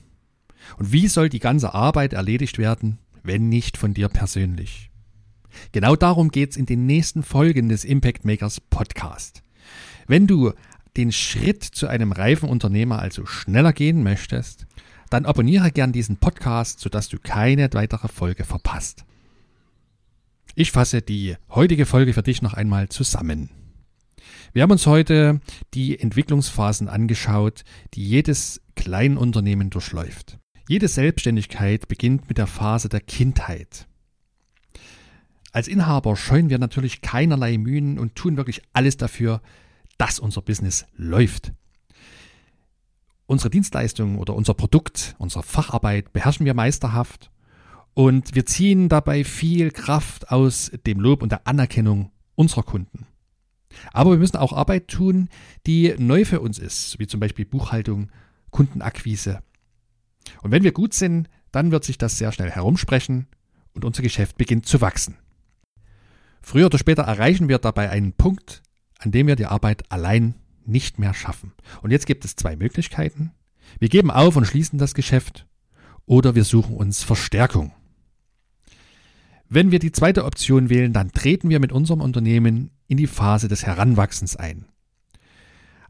Und 0.77 0.91
wie 0.91 1.07
soll 1.07 1.29
die 1.29 1.39
ganze 1.39 1.73
Arbeit 1.73 2.13
erledigt 2.13 2.59
werden, 2.59 2.99
wenn 3.23 3.49
nicht 3.49 3.75
von 3.75 3.95
dir 3.95 4.07
persönlich? 4.07 4.90
Genau 5.71 5.95
darum 5.95 6.29
geht 6.29 6.51
es 6.51 6.57
in 6.57 6.65
den 6.65 6.85
nächsten 6.85 7.23
Folgen 7.23 7.69
des 7.69 7.85
Impact 7.85 8.25
Makers 8.25 8.59
Podcast. 8.59 9.43
Wenn 10.07 10.27
du 10.27 10.53
den 10.97 11.11
Schritt 11.11 11.63
zu 11.63 11.87
einem 11.87 12.11
reifen 12.11 12.49
Unternehmer 12.49 12.99
also 12.99 13.25
schneller 13.25 13.73
gehen 13.73 14.03
möchtest, 14.03 14.65
dann 15.09 15.25
abonniere 15.25 15.71
gern 15.71 15.91
diesen 15.91 16.17
Podcast, 16.17 16.79
sodass 16.79 17.09
du 17.09 17.17
keine 17.19 17.69
weitere 17.73 18.07
Folge 18.07 18.45
verpasst. 18.45 19.05
Ich 20.55 20.71
fasse 20.71 21.01
die 21.01 21.35
heutige 21.49 21.85
Folge 21.85 22.13
für 22.13 22.23
dich 22.23 22.41
noch 22.41 22.53
einmal 22.53 22.89
zusammen. 22.89 23.49
Wir 24.53 24.63
haben 24.63 24.71
uns 24.71 24.85
heute 24.85 25.39
die 25.73 25.97
Entwicklungsphasen 25.97 26.89
angeschaut, 26.89 27.63
die 27.93 28.03
jedes 28.03 28.61
Kleinunternehmen 28.75 29.69
durchläuft. 29.69 30.39
Jede 30.67 30.87
Selbstständigkeit 30.87 31.87
beginnt 31.87 32.27
mit 32.27 32.37
der 32.37 32.47
Phase 32.47 32.89
der 32.89 33.01
Kindheit. 33.01 33.87
Als 35.51 35.67
Inhaber 35.67 36.15
scheuen 36.15 36.49
wir 36.49 36.59
natürlich 36.59 37.01
keinerlei 37.01 37.57
Mühen 37.57 37.99
und 37.99 38.15
tun 38.15 38.37
wirklich 38.37 38.61
alles 38.73 38.97
dafür, 38.97 39.41
dass 39.97 40.19
unser 40.19 40.41
Business 40.41 40.85
läuft. 40.95 41.53
Unsere 43.25 43.49
Dienstleistung 43.49 44.17
oder 44.17 44.35
unser 44.35 44.53
Produkt, 44.53 45.15
unsere 45.17 45.43
Facharbeit 45.43 46.13
beherrschen 46.13 46.45
wir 46.45 46.53
meisterhaft 46.53 47.31
und 47.93 48.35
wir 48.35 48.45
ziehen 48.45 48.89
dabei 48.89 49.23
viel 49.23 49.71
Kraft 49.71 50.31
aus 50.31 50.71
dem 50.85 50.99
Lob 50.99 51.21
und 51.21 51.31
der 51.31 51.47
Anerkennung 51.47 52.11
unserer 52.35 52.63
Kunden. 52.63 53.07
Aber 53.93 54.11
wir 54.11 54.17
müssen 54.17 54.37
auch 54.37 54.53
Arbeit 54.53 54.87
tun, 54.87 55.29
die 55.65 55.95
neu 55.97 56.25
für 56.25 56.41
uns 56.41 56.59
ist, 56.59 56.99
wie 56.99 57.07
zum 57.07 57.19
Beispiel 57.19 57.45
Buchhaltung, 57.45 58.09
Kundenakquise. 58.49 59.41
Und 60.41 60.51
wenn 60.51 60.63
wir 60.63 60.71
gut 60.71 60.93
sind, 60.93 61.29
dann 61.51 61.71
wird 61.71 61.83
sich 61.83 61.97
das 61.97 62.17
sehr 62.17 62.31
schnell 62.31 62.49
herumsprechen 62.49 63.27
und 63.73 63.85
unser 63.85 64.01
Geschäft 64.01 64.37
beginnt 64.37 64.65
zu 64.65 64.81
wachsen. 64.81 65.17
Früher 66.41 66.65
oder 66.65 66.77
später 66.77 67.03
erreichen 67.03 67.49
wir 67.49 67.59
dabei 67.59 67.89
einen 67.89 68.13
Punkt, 68.13 68.61
an 68.99 69.11
dem 69.11 69.27
wir 69.27 69.35
die 69.35 69.45
Arbeit 69.45 69.91
allein 69.91 70.35
nicht 70.65 70.99
mehr 70.99 71.13
schaffen. 71.13 71.53
Und 71.81 71.91
jetzt 71.91 72.05
gibt 72.05 72.25
es 72.25 72.35
zwei 72.35 72.55
Möglichkeiten. 72.55 73.31
Wir 73.79 73.89
geben 73.89 74.11
auf 74.11 74.35
und 74.35 74.45
schließen 74.45 74.79
das 74.79 74.93
Geschäft 74.93 75.47
oder 76.05 76.35
wir 76.35 76.43
suchen 76.43 76.75
uns 76.75 77.03
Verstärkung. 77.03 77.73
Wenn 79.47 79.71
wir 79.71 79.79
die 79.79 79.91
zweite 79.91 80.25
Option 80.25 80.69
wählen, 80.69 80.93
dann 80.93 81.11
treten 81.11 81.49
wir 81.49 81.59
mit 81.59 81.71
unserem 81.71 82.01
Unternehmen 82.01 82.71
in 82.87 82.97
die 82.97 83.07
Phase 83.07 83.47
des 83.47 83.65
Heranwachsens 83.65 84.35
ein. 84.35 84.65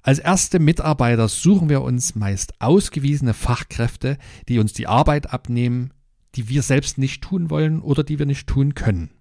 Als 0.04 0.18
erste 0.18 0.58
Mitarbeiter 0.60 1.28
suchen 1.28 1.70
wir 1.70 1.82
uns 1.82 2.16
meist 2.16 2.60
ausgewiesene 2.60 3.36
Fachkräfte, 3.36 4.18
die 4.48 4.58
uns 4.58 4.74
die 4.74 4.88
Arbeit 4.88 5.32
abnehmen, 5.32 5.94
die 6.34 6.50
wir 6.50 6.64
selbst 6.64 6.98
nicht 6.98 7.22
tun 7.22 7.52
wollen 7.52 7.82
oder 7.82 8.04
die 8.04 8.18
wir 8.18 8.26
nicht 8.26 8.48
tun 8.48 8.74
können. 8.74 9.12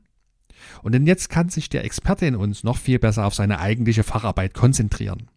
Und 0.82 0.92
denn 0.92 1.06
jetzt 1.06 1.28
kann 1.28 1.48
sich 1.48 1.68
der 1.68 1.84
Experte 1.84 2.26
in 2.26 2.36
uns 2.36 2.64
noch 2.64 2.78
viel 2.78 2.98
besser 2.98 3.26
auf 3.26 3.34
seine 3.34 3.60
eigentliche 3.60 4.02
Facharbeit 4.02 4.54
konzentrieren. 4.54 5.28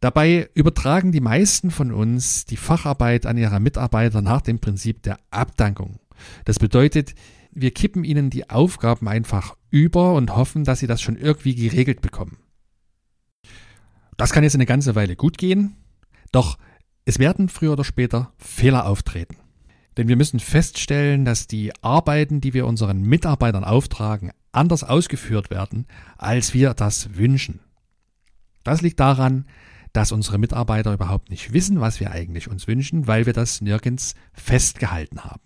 Dabei 0.00 0.48
übertragen 0.54 1.12
die 1.12 1.20
meisten 1.20 1.70
von 1.70 1.92
uns 1.92 2.46
die 2.46 2.56
Facharbeit 2.56 3.26
an 3.26 3.36
ihre 3.36 3.60
Mitarbeiter 3.60 4.22
nach 4.22 4.40
dem 4.40 4.58
Prinzip 4.58 5.02
der 5.02 5.18
Abdankung. 5.30 6.00
Das 6.46 6.58
bedeutet, 6.58 7.14
wir 7.52 7.72
kippen 7.72 8.04
ihnen 8.04 8.30
die 8.30 8.48
Aufgaben 8.48 9.08
einfach 9.08 9.56
über 9.70 10.14
und 10.14 10.34
hoffen, 10.34 10.64
dass 10.64 10.78
sie 10.80 10.86
das 10.86 11.02
schon 11.02 11.16
irgendwie 11.16 11.54
geregelt 11.54 12.00
bekommen. 12.00 12.38
Das 14.16 14.32
kann 14.32 14.42
jetzt 14.42 14.54
eine 14.54 14.66
ganze 14.66 14.94
Weile 14.94 15.16
gut 15.16 15.38
gehen, 15.38 15.76
doch 16.32 16.58
es 17.04 17.18
werden 17.18 17.48
früher 17.48 17.72
oder 17.72 17.84
später 17.84 18.32
Fehler 18.38 18.86
auftreten. 18.86 19.36
Denn 19.96 20.08
wir 20.08 20.16
müssen 20.16 20.40
feststellen, 20.40 21.24
dass 21.24 21.46
die 21.46 21.72
Arbeiten, 21.82 22.40
die 22.40 22.54
wir 22.54 22.66
unseren 22.66 23.02
Mitarbeitern 23.02 23.64
auftragen, 23.64 24.30
anders 24.52 24.84
ausgeführt 24.84 25.50
werden, 25.50 25.86
als 26.16 26.54
wir 26.54 26.74
das 26.74 27.16
wünschen. 27.16 27.60
Das 28.62 28.82
liegt 28.82 29.00
daran, 29.00 29.46
dass 29.92 30.12
unsere 30.12 30.38
Mitarbeiter 30.38 30.92
überhaupt 30.92 31.30
nicht 31.30 31.52
wissen, 31.52 31.80
was 31.80 31.98
wir 31.98 32.12
eigentlich 32.12 32.48
uns 32.48 32.68
wünschen, 32.68 33.06
weil 33.06 33.26
wir 33.26 33.32
das 33.32 33.60
nirgends 33.60 34.14
festgehalten 34.32 35.24
haben. 35.24 35.40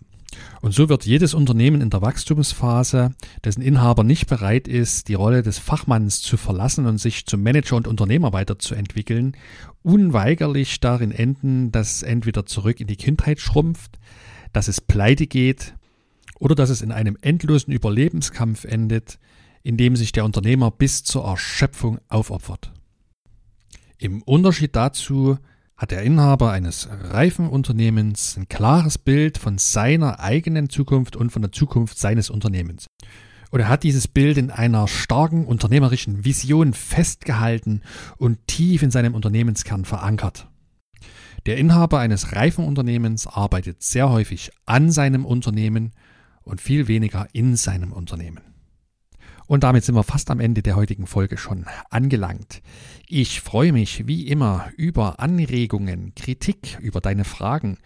Und 0.61 0.73
so 0.73 0.89
wird 0.89 1.05
jedes 1.05 1.33
Unternehmen 1.33 1.81
in 1.81 1.89
der 1.89 2.01
Wachstumsphase, 2.01 3.11
dessen 3.43 3.61
Inhaber 3.61 4.03
nicht 4.03 4.27
bereit 4.27 4.67
ist, 4.67 5.07
die 5.07 5.13
Rolle 5.13 5.43
des 5.43 5.59
Fachmanns 5.59 6.21
zu 6.21 6.37
verlassen 6.37 6.85
und 6.85 6.97
sich 6.97 7.25
zum 7.25 7.41
Manager 7.41 7.77
und 7.77 7.87
Unternehmer 7.87 8.33
weiterzuentwickeln, 8.33 9.37
unweigerlich 9.83 10.79
darin 10.79 11.11
enden, 11.11 11.71
dass 11.71 12.03
entweder 12.03 12.45
zurück 12.45 12.81
in 12.81 12.87
die 12.87 12.97
Kindheit 12.97 13.39
schrumpft, 13.39 13.97
dass 14.55 14.69
es 14.69 14.79
pleite 14.79 15.27
geht 15.27 15.75
oder 16.39 16.55
dass 16.55 16.69
es 16.69 16.81
in 16.81 16.93
einem 16.93 17.17
endlosen 17.19 17.73
Überlebenskampf 17.73 18.63
endet, 18.63 19.19
in 19.63 19.75
dem 19.75 19.97
sich 19.97 20.13
der 20.13 20.23
Unternehmer 20.23 20.71
bis 20.71 21.03
zur 21.03 21.25
Erschöpfung 21.25 21.99
aufopfert. 22.07 22.71
Im 23.97 24.21
Unterschied 24.21 24.75
dazu 24.75 25.37
hat 25.75 25.91
der 25.91 26.03
Inhaber 26.03 26.51
eines 26.51 26.87
reifen 26.89 27.49
Unternehmens 27.49 28.37
ein 28.37 28.47
klares 28.47 28.97
Bild 28.97 29.37
von 29.37 29.57
seiner 29.57 30.21
eigenen 30.21 30.69
Zukunft 30.69 31.17
und 31.17 31.31
von 31.31 31.41
der 31.41 31.51
Zukunft 31.51 31.99
seines 31.99 32.29
Unternehmens. 32.29 32.87
Und 33.51 33.59
er 33.59 33.67
hat 33.67 33.83
dieses 33.83 34.07
Bild 34.07 34.37
in 34.37 34.51
einer 34.51 34.87
starken 34.87 35.45
unternehmerischen 35.45 36.23
Vision 36.23 36.73
festgehalten 36.73 37.81
und 38.17 38.47
tief 38.47 38.83
in 38.83 38.91
seinem 38.91 39.15
Unternehmenskern 39.15 39.83
verankert. 39.83 40.47
Der 41.45 41.57
Inhaber 41.57 41.99
eines 41.99 42.33
reifen 42.33 42.65
Unternehmens 42.65 43.27
arbeitet 43.27 43.83
sehr 43.83 44.09
häufig 44.09 44.49
an 44.65 44.89
seinem 44.89 45.25
Unternehmen 45.25 45.91
und 46.41 46.59
viel 46.59 46.87
weniger 46.87 47.27
in 47.33 47.55
seinem 47.55 47.91
Unternehmen. 47.91 48.41
Und 49.45 49.63
damit 49.63 49.83
sind 49.83 49.93
wir 49.93 50.03
fast 50.03 50.31
am 50.31 50.39
Ende 50.39 50.63
der 50.63 50.75
heutigen 50.75 51.05
Folge 51.05 51.37
schon 51.37 51.67
angelangt. 51.91 52.63
Ich 53.07 53.41
freue 53.41 53.73
mich 53.73 54.07
wie 54.07 54.27
immer 54.27 54.71
über 54.75 55.19
Anregungen, 55.19 56.15
Kritik, 56.15 56.79
über 56.81 56.99
deine 56.99 57.25
Fragen. 57.25 57.77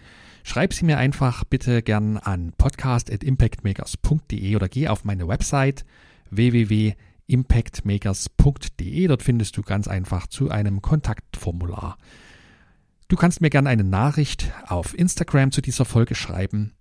Schreib 0.44 0.74
sie 0.74 0.86
mir 0.86 0.98
einfach 0.98 1.44
bitte 1.44 1.82
gern 1.82 2.16
an 2.16 2.54
podcast.impactmakers.de 2.58 4.56
oder 4.56 4.70
geh 4.70 4.88
auf 4.88 5.04
meine 5.04 5.28
Website 5.28 5.84
www.impactmakers.de. 6.30 9.08
Dort 9.08 9.22
findest 9.22 9.58
du 9.58 9.64
ganz 9.64 9.90
einfach 9.90 10.28
zu 10.28 10.50
einem 10.50 10.82
Kontaktformular. 10.82 11.98
Du 13.10 13.16
kannst 13.16 13.42
mir 13.42 13.50
gerne 13.50 13.70
eine 13.70 13.84
Nachricht 13.84 14.54
auf 14.68 14.98
Instagram 14.98 15.52
zu 15.52 15.62
dieser 15.62 15.84
Folge 15.84 16.14
schreiben. 16.14 16.74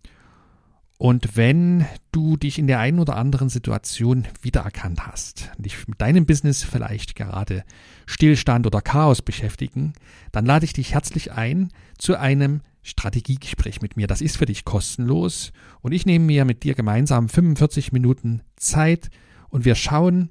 Und 0.98 1.38
wenn 1.38 1.86
du 2.12 2.36
dich 2.36 2.58
in 2.58 2.66
der 2.66 2.80
einen 2.80 2.98
oder 2.98 3.16
anderen 3.16 3.48
Situation 3.48 4.26
wiedererkannt 4.42 5.06
hast, 5.06 5.50
dich 5.56 5.88
mit 5.88 6.02
deinem 6.02 6.26
Business 6.26 6.64
vielleicht 6.64 7.14
gerade 7.14 7.64
Stillstand 8.04 8.66
oder 8.66 8.82
Chaos 8.82 9.22
beschäftigen, 9.22 9.94
dann 10.30 10.44
lade 10.44 10.66
ich 10.66 10.74
dich 10.74 10.92
herzlich 10.92 11.32
ein 11.32 11.70
zu 11.96 12.18
einem 12.18 12.60
Strategiegespräch 12.82 13.80
mit 13.80 13.96
mir. 13.96 14.06
Das 14.06 14.20
ist 14.20 14.36
für 14.36 14.46
dich 14.46 14.66
kostenlos 14.66 15.52
und 15.80 15.92
ich 15.92 16.04
nehme 16.04 16.26
mir 16.26 16.44
mit 16.44 16.62
dir 16.62 16.74
gemeinsam 16.74 17.30
45 17.30 17.92
Minuten 17.92 18.42
Zeit 18.56 19.08
und 19.48 19.64
wir 19.64 19.76
schauen, 19.76 20.28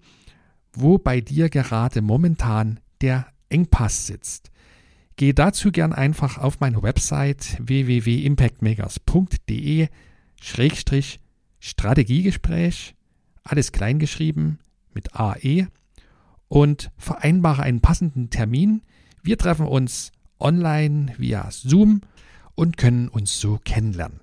wo 0.74 1.00
bei 1.00 1.22
dir 1.22 1.50
gerade 1.50 2.04
momentan 2.04 2.80
der 3.02 3.26
Engpass 3.50 4.06
sitzt. 4.06 4.52
Gehe 5.18 5.34
dazu 5.34 5.72
gern 5.72 5.94
einfach 5.94 6.38
auf 6.38 6.60
meine 6.60 6.84
Website 6.84 7.58
www.impactmakers.de 7.60 9.88
Schrägstrich 10.40 11.20
Strategiegespräch, 11.60 12.94
alles 13.44 13.72
kleingeschrieben 13.72 14.60
mit 14.94 15.16
AE 15.16 15.70
und 16.48 16.92
vereinbare 16.98 17.64
einen 17.64 17.82
passenden 17.82 18.30
Termin. 18.30 18.84
Wir 19.24 19.40
treffen 19.40 19.66
uns 19.66 20.12
online 20.40 21.16
via 21.18 21.50
Zoom 21.50 22.02
und 22.54 22.78
können 22.78 23.08
uns 23.08 23.40
so 23.40 23.60
kennenlernen. 23.64 24.20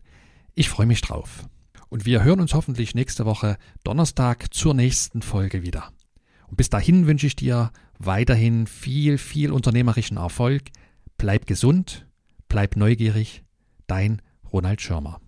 Ich 0.55 0.69
freue 0.69 0.87
mich 0.87 1.01
drauf. 1.01 1.49
Und 1.89 2.07
wir 2.07 2.23
hören 2.23 2.41
uns 2.41 2.55
hoffentlich 2.55 2.95
nächste 2.95 3.25
Woche 3.25 3.59
Donnerstag 3.83 4.55
zur 4.55 4.75
nächsten 4.75 5.23
Folge 5.23 5.65
wieder. 5.65 5.91
Und 6.47 6.57
bis 6.57 6.71
dahin 6.71 7.09
wünsche 7.09 7.27
ich 7.27 7.35
dir 7.35 7.73
weiterhin 7.99 8.69
viel, 8.69 9.19
viel 9.19 9.51
unternehmerischen 9.51 10.19
Erfolg. 10.19 10.71
Bleib 11.17 11.47
gesund, 11.47 12.07
bleib 12.49 12.77
neugierig, 12.77 13.45
dein 13.87 14.23
Ronald 14.53 14.81
Schirmer. 14.81 15.21